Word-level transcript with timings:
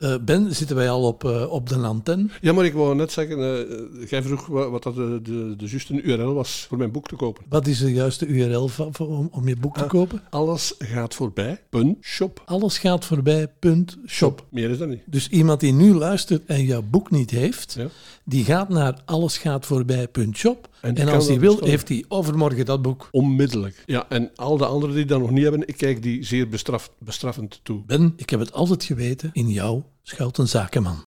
Eh, 0.00 0.14
ben, 0.20 0.54
zitten 0.54 0.76
wij 0.76 0.90
al 0.90 1.02
op, 1.02 1.24
eh, 1.24 1.50
op 1.50 1.68
de 1.68 1.76
antenne? 1.76 2.26
Ja, 2.40 2.52
maar 2.52 2.64
ik 2.64 2.72
wou 2.72 2.94
net 2.94 3.12
zeggen, 3.12 3.38
uh, 3.38 4.08
jij 4.08 4.22
vroeg 4.22 4.46
wat, 4.46 4.82
dat 4.82 4.94
de, 4.94 5.20
de, 5.22 5.54
de 5.56 5.66
juiste 5.68 6.02
URL 6.02 6.34
was 6.34 6.64
voor 6.68 6.78
mijn 6.78 6.90
boek 6.90 7.08
te 7.08 7.16
kopen. 7.16 7.44
Wat 7.48 7.66
is 7.66 7.78
de 7.78 7.92
juiste 7.92 8.26
URL 8.26 8.68
van, 8.68 8.94
voor, 8.94 9.08
om, 9.08 9.28
om 9.32 9.48
je 9.48 9.56
boek 9.56 9.76
te 9.76 9.82
Ah, 9.82 9.88
kopen? 9.88 10.22
Alles 10.30 10.74
gaat 10.78 11.14
voorbij, 11.14 11.60
punt, 11.70 11.96
shop. 12.00 12.42
Alles 12.44 12.78
gaat 12.78 13.04
voorbij, 13.04 13.48
punt, 13.58 13.96
shop. 14.06 14.44
Meer 14.50 14.70
is 14.70 14.78
dat 14.78 14.88
niet. 14.88 15.02
Dus 15.06 15.28
iemand 15.28 15.60
die 15.60 15.72
nu 15.72 15.94
luistert 15.94 16.42
en 16.46 16.64
jouw 16.64 16.82
boek 16.82 17.10
niet 17.10 17.30
heeft, 17.30 17.74
Ja. 17.78 17.86
die 18.24 18.44
gaat 18.44 18.68
naar 18.68 19.00
allesgaatvoorbij.shop. 19.04 20.68
En, 20.80 21.08
als 21.08 21.26
hij 21.26 21.38
wil, 21.38 21.48
bestellen. 21.48 21.70
heeft 21.70 21.88
hij 21.88 22.04
overmorgen 22.08 22.64
dat 22.64 22.82
boek. 22.82 23.08
Onmiddellijk. 23.10 23.82
Ja, 23.86 24.06
en 24.08 24.30
al 24.34 24.56
de 24.56 24.66
anderen 24.66 24.94
die 24.94 25.04
dat 25.04 25.20
nog 25.20 25.30
niet 25.30 25.42
hebben, 25.42 25.68
ik 25.68 25.76
kijk 25.76 26.02
die 26.02 26.24
zeer 26.24 26.48
bestraf, 26.48 26.90
bestraffend 26.98 27.60
toe. 27.62 27.82
Ben, 27.86 28.12
ik 28.16 28.30
heb 28.30 28.40
het 28.40 28.52
altijd 28.52 28.84
geweten, 28.84 29.30
in 29.32 29.48
jou 29.48 29.82
schuilt 30.02 30.38
een 30.38 30.48
zakenman. 30.48 31.04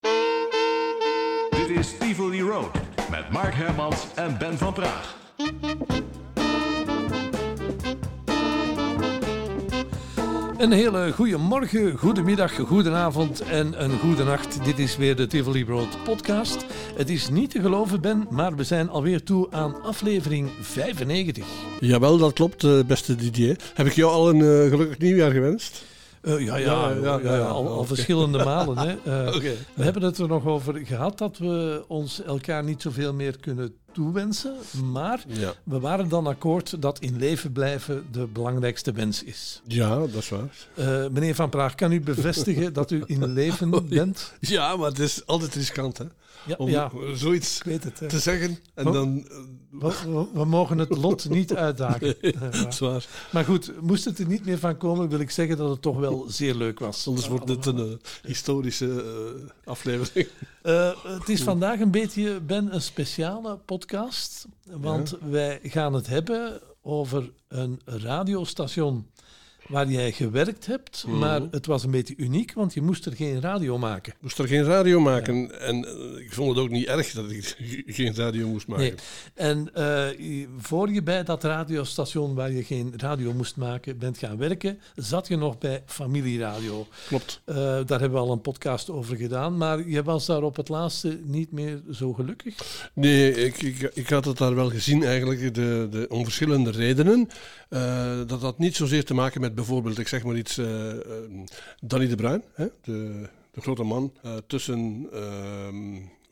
Dit 1.50 1.78
is 1.78 1.88
Tivoli 1.98 2.42
Road 2.42 2.72
met 3.10 3.30
Mark 3.30 3.54
Hermans 3.54 4.06
en 4.14 4.38
Ben 4.38 4.58
van 4.58 4.72
Praag. 4.72 5.16
Een 10.62 10.72
hele 10.72 11.12
goede 11.12 11.36
morgen, 11.36 11.98
goedemiddag, 11.98 12.56
goedenavond 12.56 13.40
en 13.40 13.84
een 13.84 13.98
goede 13.98 14.24
nacht. 14.24 14.64
Dit 14.64 14.78
is 14.78 14.96
weer 14.96 15.16
de 15.16 15.26
Tivoli 15.26 15.64
Broad 15.64 16.04
podcast. 16.04 16.64
Het 16.94 17.10
is 17.10 17.28
niet 17.28 17.50
te 17.50 17.60
geloven, 17.60 18.00
Ben, 18.00 18.26
maar 18.30 18.56
we 18.56 18.64
zijn 18.64 18.88
alweer 18.88 19.22
toe 19.22 19.50
aan 19.50 19.82
aflevering 19.82 20.50
95. 20.60 21.46
Jawel, 21.80 22.18
dat 22.18 22.32
klopt, 22.32 22.64
eh, 22.64 22.80
beste 22.86 23.14
Didier. 23.14 23.56
Heb 23.74 23.86
ik 23.86 23.92
jou 23.92 24.12
al 24.12 24.28
een 24.28 24.40
eh, 24.40 24.70
gelukkig 24.70 24.98
nieuwjaar 24.98 25.30
gewenst? 25.30 25.84
Eh, 26.20 26.44
ja, 26.44 26.56
ja, 26.56 26.90
Ja, 26.90 27.20
ja, 27.22 27.38
al, 27.38 27.84
verschillende 27.84 28.44
malen. 28.44 28.78
Hè. 28.78 28.96
We 29.74 29.82
hebben 29.82 30.02
het 30.02 30.18
er 30.18 30.28
nog 30.28 30.46
over 30.46 30.80
gehad 30.84 31.18
dat 31.18 31.38
we 31.38 31.84
ons 31.88 32.22
elkaar 32.22 32.64
niet 32.64 32.82
zoveel 32.82 33.14
meer 33.14 33.36
kunnen 33.40 33.74
toewensen. 33.92 34.54
Maar 34.92 35.24
Ja. 35.26 35.52
we 35.64 35.80
waren 35.80 36.08
dan 36.08 36.26
akkoord 36.26 36.82
dat 36.82 36.98
in 36.98 37.18
leven 37.18 37.52
blijven 37.52 38.04
de 38.12 38.26
belangrijkste 38.26 38.92
wens 38.92 39.22
is. 39.22 39.60
ja, 39.66 39.98
dat 39.98 40.14
is 40.14 40.28
waar. 40.28 40.68
Eh, 40.74 40.86
meneer 41.10 41.34
Van 41.34 41.48
Praag, 41.50 41.74
kan 41.74 41.92
u 41.92 42.00
bevestigen 42.00 42.72
dat 42.72 42.90
u 42.90 43.02
in 43.06 43.32
leven 43.32 43.70
bent? 43.88 44.32
Ja, 44.40 44.76
maar 44.76 44.88
het 44.88 44.98
is 44.98 45.26
altijd 45.26 45.54
riskant, 45.54 45.98
hè? 45.98 46.04
Ja, 46.46 46.54
Om 46.58 46.68
ja 46.68 46.90
zoiets 47.14 47.56
ik 47.58 47.64
weet 47.64 47.84
het. 47.84 48.00
hè. 48.00 48.08
te 48.08 48.18
zeggen 48.18 48.58
en 48.74 48.84
dan... 48.84 49.26
eh, 49.28 49.36
We, 49.70 49.92
we- 50.10 50.26
we 50.32 50.44
mogen 50.44 50.78
het 50.78 50.96
lot 50.96 51.28
niet 51.38 51.54
uitdagen. 51.54 52.20
Eh, 52.20 52.40
dat 52.40 52.66
is 52.72 52.78
waar. 52.78 53.06
Maar 53.30 53.44
goed, 53.44 53.80
moest 53.80 54.04
het 54.04 54.18
er 54.18 54.26
niet 54.26 54.44
meer 54.44 54.58
van 54.58 54.76
komen, 54.76 55.08
wil 55.08 55.18
ik 55.20 55.30
zeggen 55.30 55.56
dat 55.56 55.70
het 55.70 55.82
toch 55.82 55.96
wel 55.98 56.24
zeer 56.28 56.54
leuk 56.54 56.78
was. 56.78 57.06
Anders 57.08 57.28
wordt 57.28 57.46
dit 57.46 57.66
een 57.66 57.78
eh, 57.78 57.96
historische 58.22 59.02
eh, 59.02 59.50
aflevering. 59.70 60.28
Eh, 60.62 60.90
het 61.02 61.28
is 61.28 61.42
vandaag 61.42 61.80
een 61.80 61.90
beetje, 61.90 62.40
Ben, 62.40 62.74
een 62.74 62.82
speciale 62.82 63.56
podcast. 63.56 64.46
Want 64.70 65.16
wij 65.30 65.58
gaan 65.62 65.92
het 65.92 66.06
hebben 66.06 66.60
over 66.82 67.30
een 67.48 67.80
radiostation 67.84 69.06
waar 69.68 69.88
jij 69.88 70.12
gewerkt 70.12 70.66
hebt. 70.66 71.04
Mhm. 71.06 71.18
Maar 71.18 71.40
het 71.50 71.66
was 71.66 71.84
een 71.84 71.90
beetje 71.90 72.14
uniek, 72.16 72.52
want 72.52 72.74
je 72.74 72.82
moest 72.82 73.06
er 73.06 73.12
geen 73.12 73.40
radio 73.40 73.78
maken. 73.78 74.14
Moest 74.20 74.38
er 74.38 74.48
geen 74.48 74.64
radio 74.64 75.00
maken 75.00 75.60
en 75.60 75.84
eh, 75.84 76.24
ik 76.24 76.32
vond 76.32 76.48
het 76.48 76.58
ook 76.58 76.70
niet 76.70 76.86
erg 76.86 77.12
dat 77.12 77.30
ik 77.30 77.56
geen 77.96 78.14
radio 78.14 78.48
moest 78.48 78.66
maken. 78.66 78.84
Nee. 78.84 78.94
En 79.34 79.74
eh, 79.74 80.46
voor 80.58 80.90
je 80.90 81.02
bij 81.02 81.24
dat 81.24 81.44
radiostation 81.44 82.34
waar 82.34 82.52
je 82.52 82.64
geen 82.64 82.92
radio 82.96 83.32
moest 83.32 83.56
maken 83.56 83.98
bent 83.98 84.18
gaan 84.18 84.38
werken, 84.38 84.78
zat 84.94 85.28
je 85.28 85.36
nog 85.36 85.58
bij 85.58 85.82
Familieradio. 85.86 86.86
Klopt. 87.06 87.40
Eh, 87.44 87.56
daar 87.56 88.00
hebben 88.00 88.12
we 88.12 88.26
al 88.26 88.32
een 88.32 88.40
podcast 88.40 88.90
over 88.90 89.16
gedaan, 89.16 89.56
maar 89.56 89.88
je 89.88 90.02
was 90.02 90.26
daar 90.26 90.42
op 90.42 90.56
het 90.56 90.68
laatste 90.68 91.20
niet 91.24 91.52
meer 91.52 91.80
zo 91.90 92.12
gelukkig. 92.12 92.90
Nee, 92.94 93.34
ik, 93.44 93.62
ik, 93.62 93.90
ik 93.94 94.08
had 94.08 94.24
het 94.24 94.38
daar 94.38 94.54
wel 94.54 94.70
gezien 94.70 95.04
eigenlijk, 95.04 95.54
de, 95.54 95.88
de, 95.90 96.06
om 96.08 96.24
verschillende 96.24 96.70
redenen. 96.70 97.28
Dat 98.26 98.40
had 98.40 98.58
niet 98.58 98.76
zozeer 98.76 99.04
te 99.04 99.14
maken 99.14 99.40
met 99.40 99.51
bijvoorbeeld, 99.54 99.98
ik 99.98 100.08
zeg 100.08 100.24
maar 100.24 100.36
iets, 100.36 100.58
eh, 100.58 100.90
eh, 100.90 101.00
Danny 101.80 102.08
de 102.08 102.14
Bruin, 102.14 102.42
hè, 102.54 102.66
de, 102.82 103.28
de 103.50 103.60
grote 103.60 103.82
man, 103.82 104.12
eh, 104.22 104.36
tussen, 104.46 105.08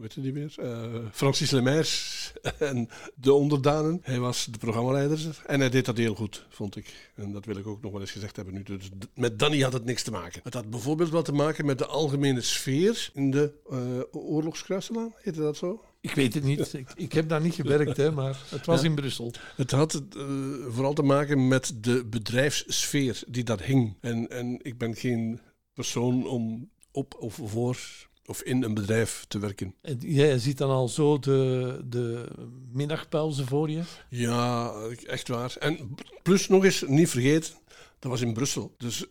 hoe 0.00 0.08
heet 0.14 0.22
die 0.24 0.32
weer, 0.32 0.54
Eh, 0.56 1.08
Francis 1.12 1.50
Lemaire 1.50 1.88
en 2.58 2.88
de 3.14 3.32
onderdanen. 3.32 4.00
Hij 4.02 4.18
was 4.18 4.48
de 4.50 4.58
programmaleider 4.58 5.42
en 5.46 5.60
hij 5.60 5.70
deed 5.70 5.84
dat 5.84 5.96
heel 5.96 6.14
goed, 6.14 6.46
vond 6.48 6.76
ik. 6.76 7.10
En 7.14 7.32
dat 7.32 7.44
wil 7.44 7.56
ik 7.56 7.66
ook 7.66 7.82
nog 7.82 7.92
wel 7.92 8.00
eens 8.00 8.10
gezegd 8.10 8.36
hebben 8.36 8.54
nu. 8.54 8.62
Dus 8.62 8.88
met 9.14 9.38
Danny 9.38 9.60
had 9.60 9.72
het 9.72 9.84
niks 9.84 10.02
te 10.02 10.10
maken. 10.10 10.40
Het 10.44 10.54
had 10.54 10.70
bijvoorbeeld 10.70 11.10
wat 11.10 11.24
te 11.24 11.32
maken 11.32 11.66
met 11.66 11.78
de 11.78 11.86
algemene 11.86 12.40
sfeer 12.40 13.10
in 13.14 13.30
de 13.30 13.52
eh 13.70 13.78
oorlogskruiselaan, 14.10 15.14
heette 15.16 15.40
dat 15.40 15.56
zo? 15.56 15.84
Ik 16.00 16.14
weet 16.14 16.34
het 16.34 16.44
niet, 16.44 16.72
ik, 16.72 16.88
ik 16.94 17.12
heb 17.12 17.28
daar 17.28 17.40
niet 17.40 17.54
gewerkt, 17.54 17.96
hè, 17.96 18.10
maar 18.10 18.38
het 18.48 18.66
was 18.66 18.82
in 18.82 18.94
Brussel. 18.94 19.32
Het 19.56 19.70
had 19.70 19.94
eh, 20.16 20.22
vooral 20.68 20.92
te 20.92 21.02
maken 21.02 21.48
met 21.48 21.72
de 21.76 22.04
bedrijfssfeer 22.04 23.22
die 23.28 23.44
daar 23.44 23.62
hing. 23.62 23.96
En, 24.00 24.28
en 24.28 24.58
ik 24.62 24.78
ben 24.78 24.96
geen 24.96 25.40
persoon 25.72 26.26
om 26.26 26.70
op 26.90 27.16
of 27.18 27.40
voor 27.44 27.78
of 28.30 28.42
in 28.42 28.62
een 28.62 28.74
bedrijf 28.74 29.24
te 29.28 29.38
werken. 29.38 29.74
En 29.80 29.98
jij 30.00 30.38
ziet 30.38 30.58
dan 30.58 30.70
al 30.70 30.88
zo 30.88 31.18
de, 31.18 31.80
de 31.84 32.24
middagpauze 32.72 33.46
voor 33.46 33.70
je. 33.70 33.82
Ja, 34.08 34.72
echt 35.06 35.28
waar. 35.28 35.56
En 35.58 35.94
plus 36.22 36.48
nog 36.48 36.64
eens, 36.64 36.84
niet 36.86 37.08
vergeten, 37.08 37.54
dat 37.98 38.10
was 38.10 38.20
in 38.20 38.32
Brussel. 38.32 38.74
Dus 38.78 39.06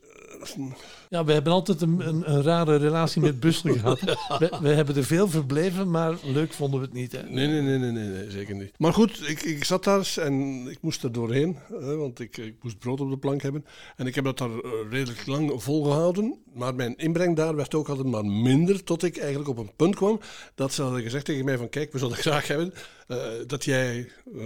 Ja, 1.09 1.23
we 1.23 1.31
hebben 1.31 1.53
altijd 1.53 1.81
een, 1.81 2.07
een, 2.07 2.31
een 2.31 2.43
rare 2.43 2.75
relatie 2.75 3.21
met 3.21 3.39
Brussel 3.39 3.73
gehad. 3.79 3.99
We, 4.39 4.57
we 4.61 4.69
hebben 4.69 4.95
er 4.95 5.03
veel 5.03 5.27
verbleven, 5.27 5.91
maar 5.91 6.17
leuk 6.23 6.53
vonden 6.53 6.79
we 6.79 6.85
het 6.85 6.95
niet. 6.95 7.11
Hè. 7.11 7.23
nee, 7.23 7.47
nee, 7.47 7.61
nee, 7.61 7.77
nee, 7.77 7.91
nee, 7.91 8.07
nee, 8.07 8.31
zeker 8.31 8.55
niet. 8.55 8.71
Maar 8.77 8.93
goed, 8.93 9.29
ik, 9.29 9.41
ik 9.41 9.63
zat 9.63 9.83
daar 9.83 10.13
en 10.15 10.67
ik 10.69 10.77
moest 10.81 11.03
er 11.03 11.11
doorheen, 11.11 11.57
hè, 11.69 11.95
want 11.95 12.19
ik, 12.19 12.37
ik 12.37 12.55
moest 12.61 12.79
brood 12.79 13.01
op 13.01 13.09
de 13.09 13.17
plank 13.17 13.41
hebben. 13.41 13.65
En 13.95 14.07
ik 14.07 14.15
heb 14.15 14.23
dat 14.23 14.37
daar 14.37 14.49
eh, 14.49 14.71
redelijk 14.89 15.25
lang 15.25 15.63
volgehouden. 15.63 16.37
Maar 16.53 16.75
mijn 16.75 16.97
inbreng 16.97 17.35
daar 17.35 17.55
werd 17.55 17.75
ook 17.75 17.89
altijd 17.89 18.07
maar 18.07 18.25
minder, 18.25 18.83
tot 18.83 19.03
ik 19.03 19.17
eigenlijk 19.17 19.49
op 19.49 19.57
een 19.57 19.71
punt 19.75 19.95
kwam 19.95 20.19
dat 20.55 20.73
ze 20.73 20.81
hadden 20.81 21.01
gezegd 21.01 21.25
tegen 21.25 21.45
mij 21.45 21.57
van 21.57 21.69
kijk, 21.69 21.91
we 21.91 21.97
zouden 21.97 22.19
graag 22.19 22.47
hebben 22.47 22.73
eh, 23.09 23.17
dat 23.47 23.63
jij 23.63 24.11
eh, 24.35 24.41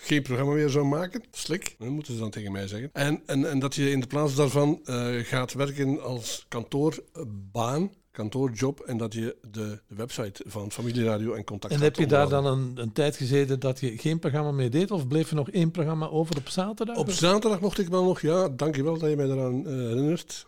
geen 0.00 0.22
programma 0.22 0.52
meer 0.52 0.68
zou 0.68 0.84
maken. 0.84 1.22
Slik, 1.30 1.74
dat 1.78 1.88
moeten 1.88 2.14
ze 2.14 2.20
dan 2.20 2.30
tegen 2.30 2.52
mij 2.52 2.66
zeggen. 2.66 2.90
En, 2.92 3.22
en, 3.26 3.50
en 3.50 3.58
dat 3.58 3.74
je 3.74 3.90
in 3.90 4.00
de 4.00 4.06
plaats 4.06 4.34
daarvan 4.34 4.80
eh, 4.84 5.14
gaat 5.18 5.52
werken 5.52 6.02
als 6.02 6.46
kantoorbaan, 6.48 7.90
kantoorjob, 8.10 8.80
en 8.80 8.96
dat 8.96 9.14
je 9.14 9.36
de, 9.40 9.48
de 9.88 9.96
website 9.96 10.44
van 10.46 10.72
Familieradio 10.72 11.32
en 11.32 11.44
Contact 11.44 11.74
En 11.74 11.80
heb 11.80 11.96
je 11.96 12.06
daar 12.06 12.28
dan 12.28 12.46
een, 12.46 12.72
een 12.74 12.92
tijd 12.92 13.16
gezeten 13.16 13.60
dat 13.60 13.80
je 13.80 13.98
geen 13.98 14.18
programma 14.18 14.50
meer 14.50 14.70
deed? 14.70 14.90
Of 14.90 15.08
bleef 15.08 15.30
er 15.30 15.36
nog 15.36 15.50
één 15.50 15.70
programma 15.70 16.08
over 16.08 16.36
op 16.36 16.48
zaterdag? 16.48 16.96
Op 16.96 17.10
zaterdag 17.10 17.60
mocht 17.60 17.78
ik 17.78 17.88
wel 17.88 18.04
nog, 18.04 18.20
ja, 18.20 18.48
dankjewel 18.48 18.98
dat 18.98 19.10
je 19.10 19.16
mij 19.16 19.26
daaraan 19.26 19.66
eh, 19.66 19.72
herinnert. 19.72 20.46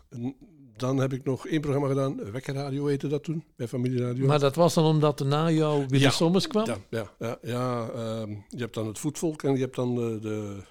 Dan 0.77 0.97
heb 0.97 1.13
ik 1.13 1.23
nog 1.23 1.47
één 1.47 1.61
programma 1.61 1.87
gedaan, 1.87 2.31
Wekkerradio 2.31 2.85
heette 2.85 3.07
dat 3.07 3.23
toen, 3.23 3.43
bij 3.55 3.67
Familieradio. 3.67 4.25
Maar 4.25 4.39
dat 4.39 4.55
was 4.55 4.73
dan 4.73 4.85
omdat 4.85 5.19
na 5.19 5.51
jou 5.51 5.85
Willy 5.87 6.03
Ja. 6.03 6.09
Sommers 6.09 6.47
kwam? 6.47 6.65
Ja, 6.65 6.77
ja, 6.89 7.11
ja, 7.19 7.37
ja 7.41 7.89
ehm, 7.89 8.29
je 8.49 8.59
hebt 8.59 8.73
dan 8.73 8.87
het 8.87 8.99
voetvolk 8.99 9.43
en 9.43 9.53
je 9.53 9.59
hebt 9.59 9.75
dan 9.75 9.95
de, 9.95 10.19
de, 10.21 10.55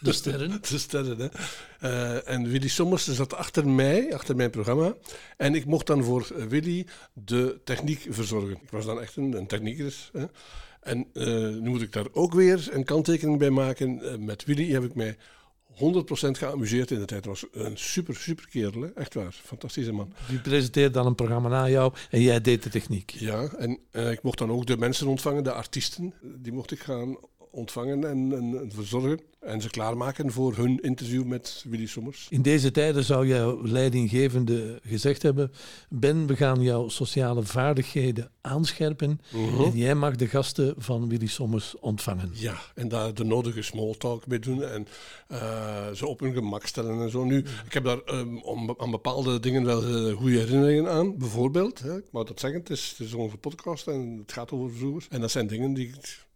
De 0.00 0.12
sterren. 0.12 0.50
de 0.70 0.78
sterren. 0.78 1.18
Hè. 1.18 1.28
Eh, 1.80 2.34
en 2.34 2.48
Willy 2.48 2.68
Sommers 2.68 3.08
zat 3.08 3.34
achter 3.34 3.68
mij, 3.68 4.14
achter 4.14 4.36
mijn 4.36 4.50
programma. 4.50 4.94
En 5.36 5.54
ik 5.54 5.64
mocht 5.64 5.86
dan 5.86 6.04
voor 6.04 6.30
eh, 6.36 6.44
Willy 6.44 6.86
de 7.12 7.60
techniek 7.64 8.06
verzorgen. 8.08 8.58
Ik 8.62 8.70
was 8.70 8.84
dan 8.84 9.00
echt 9.00 9.16
een, 9.16 9.32
een 9.32 9.46
technieker. 9.46 10.10
Hè. 10.12 10.24
En 10.80 11.06
eh, 11.12 11.26
nu 11.62 11.68
moet 11.68 11.82
ik 11.82 11.92
daar 11.92 12.06
ook 12.12 12.34
weer 12.34 12.68
een 12.72 12.84
kanttekening 12.84 13.38
bij 13.38 13.50
maken. 13.50 14.02
Eh, 14.02 14.18
met 14.18 14.44
Willy 14.44 14.72
heb 14.72 14.82
ik 14.82 14.94
mij 14.94 15.16
100% 15.16 15.18
geamuseerd 16.38 16.90
in 16.90 16.98
de 16.98 17.04
tijd. 17.04 17.24
Hij 17.24 17.32
was 17.32 17.44
een 17.52 17.78
super, 17.78 18.16
super 18.16 18.48
kerel. 18.48 18.90
Echt 18.94 19.14
waar. 19.14 19.40
Fantastische 19.44 19.92
man. 19.92 20.12
Die 20.28 20.40
presenteerde 20.40 20.90
dan 20.90 21.06
een 21.06 21.14
programma 21.14 21.48
na 21.48 21.68
jou 21.68 21.92
en 22.10 22.20
jij 22.20 22.40
deed 22.40 22.62
de 22.62 22.70
techniek. 22.70 23.10
Ja, 23.10 23.48
en 23.58 23.78
eh, 23.90 24.10
ik 24.10 24.22
mocht 24.22 24.38
dan 24.38 24.50
ook 24.50 24.66
de 24.66 24.76
mensen 24.76 25.06
ontvangen, 25.06 25.44
de 25.44 25.52
artiesten. 25.52 26.14
Die 26.22 26.52
mocht 26.52 26.70
ik 26.70 26.80
gaan 26.80 27.16
ontvangen 27.50 28.04
en, 28.04 28.32
en, 28.32 28.60
en 28.60 28.70
verzorgen. 28.72 29.20
En 29.40 29.60
ze 29.60 29.70
klaarmaken 29.70 30.32
voor 30.32 30.56
hun 30.56 30.80
interview 30.80 31.24
met 31.24 31.64
Willy 31.68 31.86
Sommers. 31.86 32.26
In 32.30 32.42
deze 32.42 32.70
tijden 32.70 33.04
zou 33.04 33.26
jouw 33.26 33.62
leidinggevende 33.62 34.80
gezegd 34.82 35.22
hebben: 35.22 35.52
Ben, 35.88 36.26
we 36.26 36.36
gaan 36.36 36.62
jouw 36.62 36.88
sociale 36.88 37.42
vaardigheden 37.42 38.30
aanscherpen. 38.40 39.20
Mhm. 39.32 39.62
En 39.62 39.76
jij 39.76 39.94
mag 39.94 40.16
de 40.16 40.26
gasten 40.26 40.74
van 40.78 41.08
Willy 41.08 41.26
Sommers 41.26 41.78
ontvangen. 41.78 42.30
Ja, 42.32 42.58
en 42.74 42.88
daar 42.88 43.14
de 43.14 43.24
nodige 43.24 43.62
small 43.62 43.94
talk 43.98 44.26
mee 44.26 44.38
doen 44.38 44.62
en 44.62 44.86
eh, 45.28 45.90
ze 45.92 46.06
op 46.06 46.20
hun 46.20 46.32
gemak 46.32 46.66
stellen 46.66 47.02
en 47.02 47.10
zo. 47.10 47.24
Nu, 47.24 47.38
ik 47.38 47.72
heb 47.72 47.84
daar 47.84 48.00
ehm, 48.00 48.36
om, 48.36 48.74
aan 48.78 48.90
bepaalde 48.90 49.40
dingen 49.40 49.64
wel 49.64 49.82
eh, 49.82 50.16
goede 50.16 50.38
herinneringen 50.38 50.90
aan. 50.90 51.18
Bijvoorbeeld, 51.18 51.78
hè, 51.78 51.96
ik 51.96 52.08
wou 52.10 52.26
dat 52.26 52.40
zeggen, 52.40 52.60
het 52.60 52.70
is, 52.70 52.94
het 52.98 53.06
is 53.06 53.14
onze 53.14 53.36
podcast 53.36 53.86
en 53.86 54.18
het 54.18 54.32
gaat 54.32 54.52
over 54.52 54.76
vroeger. 54.76 55.06
En 55.10 55.20
dat 55.20 55.30
zijn 55.30 55.46
dingen 55.46 55.74
die 55.74 55.88
ik 55.88 56.26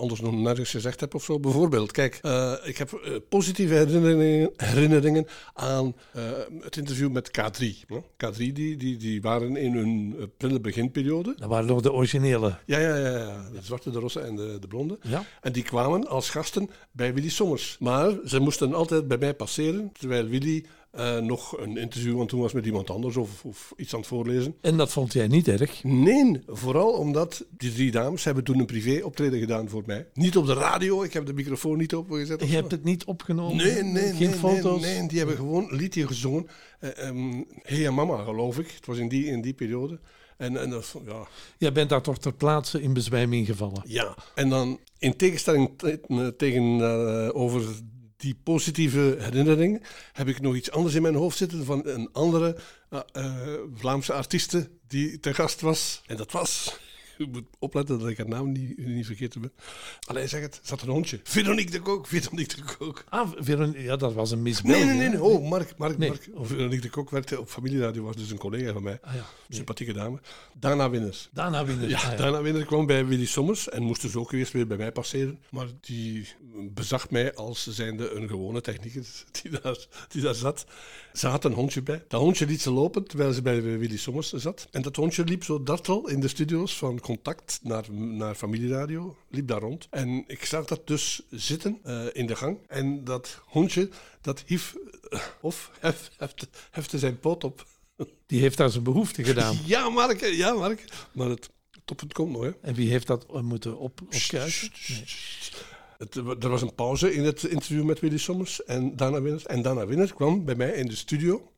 anders 0.00 0.20
nog 0.20 0.34
nergens 0.34 0.70
gezegd 0.70 1.00
heb 1.00 1.14
of 1.14 1.24
zo. 1.24 1.40
Bijvoorbeeld, 1.40 1.92
kijk, 1.92 2.18
eh, 2.22 2.52
ik 2.64 2.78
heb 2.78 2.92
eh, 2.92 3.12
positieve 3.28 3.74
herinneringen, 3.74 4.50
herinneringen 4.56 5.26
aan 5.54 5.94
eh, 6.12 6.22
het 6.60 6.76
interview 6.76 7.10
met 7.10 7.28
K3. 7.28 7.64
hè. 7.86 7.98
K3, 7.98 8.36
die, 8.36 8.76
die, 8.76 8.96
die 8.96 9.22
waren 9.22 9.56
in 9.56 9.74
hun 9.74 10.16
prille 10.36 10.60
beginperiode. 10.60 11.34
Dat 11.36 11.48
waren 11.48 11.66
nog 11.66 11.80
de 11.80 11.92
originele. 11.92 12.58
Ja, 12.66 12.78
ja, 12.78 12.96
ja, 12.96 13.18
ja. 13.18 13.48
De 13.52 13.62
zwarte, 13.62 13.90
de 13.90 13.98
rosse 13.98 14.20
en 14.20 14.36
de, 14.36 14.58
de 14.60 14.66
blonde. 14.66 14.98
Ja. 15.02 15.24
En 15.40 15.52
die 15.52 15.62
kwamen 15.62 16.08
als 16.08 16.30
gasten 16.30 16.70
bij 16.92 17.14
Willy 17.14 17.28
Sommers. 17.28 17.76
Maar 17.80 18.18
ze 18.24 18.38
moesten 18.38 18.74
altijd 18.74 19.08
bij 19.08 19.18
mij 19.18 19.34
passeren, 19.34 19.92
terwijl 19.98 20.26
Willy 20.26 20.64
eh, 20.90 21.18
nog 21.18 21.58
een 21.58 21.76
interview 21.76 22.12
aan 22.14 22.20
het 22.20 22.28
doen 22.28 22.40
was 22.40 22.52
met 22.52 22.66
iemand 22.66 22.90
anders 22.90 23.16
of, 23.16 23.44
of 23.44 23.72
iets 23.76 23.92
aan 23.92 23.98
het 23.98 24.08
voorlezen. 24.08 24.54
En 24.60 24.76
dat 24.76 24.90
vond 24.92 25.12
jij 25.12 25.26
niet 25.26 25.48
erg. 25.48 25.84
Nee, 25.84 26.40
vooral 26.46 26.90
omdat 26.92 27.44
die 27.56 27.72
drie 27.72 27.90
dames 27.90 28.24
hebben 28.24 28.44
toen 28.44 28.58
een 28.58 28.66
privé 28.66 29.04
optreden 29.04 29.38
gedaan 29.40 29.68
voor 29.68 29.82
mij. 29.86 30.06
Niet 30.14 30.36
op 30.36 30.46
de 30.46 30.54
radio, 30.54 31.02
ik 31.02 31.12
heb 31.12 31.26
de 31.26 31.32
microfoon 31.32 31.78
niet 31.78 31.94
opgezet. 31.94 32.42
of 32.42 32.48
Je 32.48 32.54
hebt 32.54 32.70
het 32.70 32.84
niet 32.84 33.04
opgenomen? 33.04 33.56
Nee, 33.56 33.82
nee, 33.82 34.12
Geen 34.14 34.30
nee, 34.30 34.38
foto's? 34.38 34.80
Nee, 34.80 34.98
nee, 34.98 35.08
die 35.08 35.18
hebben 35.18 35.36
gewoon 35.36 35.68
een 35.70 35.76
liedje 35.76 36.06
gezongen. 36.06 36.46
Hey 37.62 37.78
ja, 37.78 37.90
mama, 37.90 38.24
geloof 38.24 38.58
ik. 38.58 38.70
Het 38.70 38.86
was 38.86 38.98
in 38.98 39.08
die, 39.08 39.24
in 39.26 39.40
die 39.40 39.52
periode. 39.54 39.98
En, 40.36 40.56
en 40.60 40.70
dat, 40.70 40.94
ja, 41.06 41.26
Jij 41.58 41.72
bent 41.72 41.88
daar 41.88 42.02
toch 42.02 42.18
ter 42.18 42.32
plaatse 42.34 42.82
in 42.82 42.92
bezwijming 42.92 43.46
gevallen. 43.46 43.82
ja. 43.86 44.14
En 44.34 44.48
dan 44.48 44.78
in 44.98 45.16
tegenstelling 45.16 45.70
te- 45.76 46.00
eh, 46.08 46.26
tegen 46.26 46.80
eh, 46.80 47.28
over 47.36 47.62
die 48.20 48.34
positieve 48.42 49.16
herinneringen, 49.18 49.80
heb 50.12 50.28
ik 50.28 50.40
nog 50.40 50.54
iets 50.54 50.70
anders 50.70 50.94
in 50.94 51.02
mijn 51.02 51.14
hoofd 51.14 51.36
zitten 51.36 51.64
van 51.64 51.86
een 51.86 52.08
andere 52.12 52.56
eh, 52.88 53.00
eh, 53.12 53.58
Vlaamse 53.74 54.12
artieste 54.12 54.70
die 54.88 55.20
te 55.20 55.34
gast 55.34 55.60
was. 55.60 56.02
En 56.06 56.16
dat 56.16 56.32
was. 56.32 56.78
Je 57.24 57.26
moet 57.32 57.44
opletten 57.58 57.98
dat 57.98 58.08
ik 58.08 58.16
haar 58.16 58.28
naam 58.28 58.52
niet, 58.52 58.78
niet 58.86 59.06
vergeten 59.06 59.40
ben. 59.40 59.52
Alleen 60.06 60.28
zeg 60.28 60.40
het, 60.40 60.60
zat 60.62 60.82
een 60.82 60.88
hondje. 60.88 61.20
Veronique 61.22 61.70
de 61.70 61.80
Kook, 61.80 62.06
Veronique 62.06 62.56
de 62.56 62.62
Kook. 62.78 63.04
Ah, 63.08 63.30
Veron- 63.38 63.74
ja, 63.82 63.96
dat 63.96 64.12
was 64.12 64.30
een 64.30 64.42
Miss 64.42 64.62
Nee, 64.62 64.84
nee, 64.84 65.08
nee. 65.08 65.22
Oh, 65.22 65.48
Mark, 65.48 65.76
Mark, 65.76 65.98
Nee, 65.98 66.08
Mark. 66.08 66.28
of- 66.34 66.48
Veronique 66.48 66.80
de 66.80 66.90
Kok 66.90 67.10
werkte 67.10 67.40
op 67.40 67.48
familieradio, 67.48 68.02
was 68.02 68.16
dus 68.16 68.30
een 68.30 68.38
collega 68.38 68.72
van 68.72 68.82
mij. 68.82 68.98
Ah, 69.02 69.14
ja. 69.14 69.24
Sympathieke 69.48 69.92
dame. 69.92 70.18
Dana 70.58 70.90
Winners. 70.90 71.28
Daarna 71.32 71.64
winnen. 71.64 71.88
Ja, 71.88 71.96
Ah, 71.96 72.02
ja. 72.02 72.16
Dana 72.16 72.42
Winner 72.42 72.64
kwam 72.66 72.86
bij 72.86 73.06
Willy 73.06 73.26
Sommers 73.26 73.68
en 73.68 73.82
moest 73.82 74.02
dus 74.02 74.14
ook 74.16 74.32
eerst 74.32 74.52
weer 74.52 74.66
bij 74.66 74.76
mij 74.76 74.92
passeren. 74.92 75.40
Maar 75.50 75.66
die 75.80 76.28
bezag 76.70 77.10
mij 77.10 77.34
als 77.34 77.66
zijnde 77.66 78.10
een 78.10 78.28
gewone 78.28 78.60
technicus 78.60 79.24
die 79.42 79.50
daar, 79.60 79.86
die 80.08 80.22
daar 80.22 80.34
zat. 80.34 80.64
Ze 81.12 81.26
had 81.26 81.44
een 81.44 81.52
hondje 81.52 81.82
bij. 81.82 82.04
Dat 82.08 82.20
hondje 82.20 82.46
liet 82.46 82.62
ze 82.62 82.70
lopen 82.70 83.04
terwijl 83.04 83.32
ze 83.32 83.42
bij 83.42 83.62
Willy 83.62 83.96
Sommers 83.96 84.32
zat. 84.32 84.68
En 84.70 84.82
dat 84.82 84.96
hondje 84.96 85.24
liep 85.24 85.44
zo 85.44 85.62
dartel 85.62 86.08
in 86.08 86.20
de 86.20 86.28
studio's 86.28 86.76
van 86.76 87.00
Contact 87.00 87.60
naar, 87.62 87.92
naar 87.92 88.34
familieradio. 88.34 89.16
Liep 89.28 89.48
daar 89.48 89.60
rond. 89.60 89.86
En 89.90 90.24
ik 90.26 90.44
zag 90.44 90.64
dat 90.64 90.86
dus 90.86 91.22
zitten 91.30 91.78
eh, 91.82 92.06
in 92.12 92.26
de 92.26 92.36
gang. 92.36 92.58
En 92.68 93.04
dat 93.04 93.40
hondje, 93.46 93.88
dat 94.20 94.42
hief, 94.46 94.76
eh, 95.08 95.20
of 95.40 95.70
hef, 95.80 96.10
hefte, 96.16 96.48
hefte 96.70 96.98
zijn 96.98 97.18
poot 97.18 97.44
op. 97.44 97.66
Die 98.26 98.40
heeft 98.40 98.56
daar 98.56 98.70
zijn 98.70 98.84
behoefte 98.84 99.24
gedaan. 99.24 99.56
Ja, 99.66 99.88
Mark, 99.88 100.20
ja, 100.20 100.52
Mark. 100.52 100.84
Maar 101.12 101.28
het 101.28 101.50
toppunt 101.84 102.12
komt 102.12 102.32
nog, 102.32 102.42
hè. 102.42 102.50
En 102.62 102.74
wie 102.74 102.90
heeft 102.90 103.06
dat 103.06 103.26
eh, 103.26 103.40
moeten 103.40 103.78
op, 103.78 104.00
opkuisen? 104.00 104.70
Nee. 104.88 105.04
Het, 106.00 106.14
er 106.16 106.48
was 106.48 106.62
een 106.62 106.74
pauze 106.74 107.14
in 107.14 107.24
het 107.24 107.42
interview 107.44 107.84
met 107.84 108.00
Willy 108.00 108.18
Sommers 108.18 108.64
en 108.64 108.96
Dana 108.96 109.20
Winner. 109.22 109.46
En 109.46 109.62
Dana 109.62 109.86
Winner 109.86 110.14
kwam 110.14 110.44
bij 110.44 110.54
mij 110.54 110.70
in 110.70 110.86
de 110.86 110.96
studio. 110.96 111.52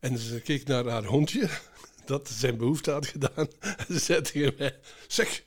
En 0.00 0.18
ze 0.18 0.40
keek 0.40 0.66
naar 0.66 0.86
haar 0.88 1.04
hondje, 1.04 1.48
dat 2.04 2.28
zijn 2.28 2.56
behoefte 2.56 2.90
had 2.90 3.06
gedaan. 3.06 3.48
En 3.60 3.86
ze 3.94 3.98
zei 3.98 4.20
tegen 4.20 4.54
mij, 4.58 4.76
zeg, 5.08 5.42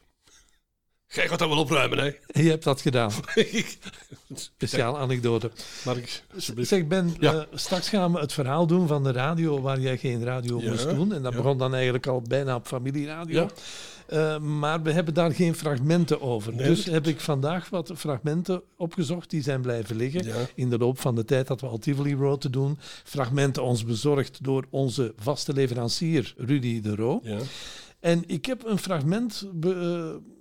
jij 1.08 1.28
gaat 1.28 1.40
dat 1.40 1.50
wel 1.50 1.58
opruimen, 1.58 1.98
hè? 1.98 2.06
Je 2.44 2.50
hebt 2.50 2.64
dat 2.64 2.82
gedaan. 2.82 3.12
Ik- 3.36 3.78
Speciaal 4.34 4.98
anekdote. 4.98 5.52
Mark, 5.86 6.24
alsjeblieft. 6.34 6.70
Zeg 6.70 6.88
Ben, 6.88 7.16
Ja. 7.20 7.34
eh, 7.34 7.42
straks 7.54 7.90
gaan 7.90 8.14
we 8.14 8.20
het 8.20 8.34
verhaal 8.34 8.68
doen 8.68 8.88
van 8.88 9.04
de 9.04 9.12
radio 9.12 9.62
waar 9.62 9.80
jij 9.80 9.98
geen 9.98 10.24
radio 10.24 10.62
Ja, 10.62 10.70
moest 10.70 10.90
doen. 10.90 11.14
En 11.14 11.22
dat 11.22 11.32
ja. 11.32 11.38
begon 11.38 11.58
dan 11.58 11.74
eigenlijk 11.74 12.08
al 12.08 12.22
bijna 12.22 12.56
op 12.56 12.68
familieradio. 12.68 13.50
Eh, 14.08 14.40
maar 14.40 14.82
we 14.84 14.92
hebben 14.92 15.14
daar 15.14 15.32
geen 15.34 15.56
fragmenten 15.56 16.22
over. 16.22 16.54
Nee, 16.56 16.68
dus 16.68 16.86
heb 16.86 17.08
ik 17.08 17.20
vandaag 17.20 17.70
wat 17.70 17.92
fragmenten 17.96 18.62
opgezocht 18.78 19.30
die 19.30 19.42
zijn 19.42 19.62
blijven 19.62 19.96
liggen. 19.96 20.26
Ja. 20.26 20.36
In 20.56 20.70
de 20.70 20.78
loop 20.78 21.00
van 21.00 21.16
de 21.16 21.26
tijd 21.26 21.48
dat 21.48 21.62
we 21.62 21.68
al 21.68 21.78
Tivoli 21.78 22.16
Road 22.16 22.42
te 22.42 22.50
doen. 22.50 22.78
Fragmenten 23.04 23.64
ons 23.64 23.86
bezorgd 23.86 24.44
door 24.44 24.66
onze 24.70 25.14
vaste 25.18 25.54
leverancier 25.54 26.34
Rudy 26.38 26.82
de 26.82 26.96
Roo. 26.96 27.20
Ja. 27.24 27.38
En 28.00 28.24
ik 28.28 28.46
heb 28.46 28.66
een 28.66 28.78
fragment 28.78 29.50
be- 29.54 29.74
eh, 30.16 30.34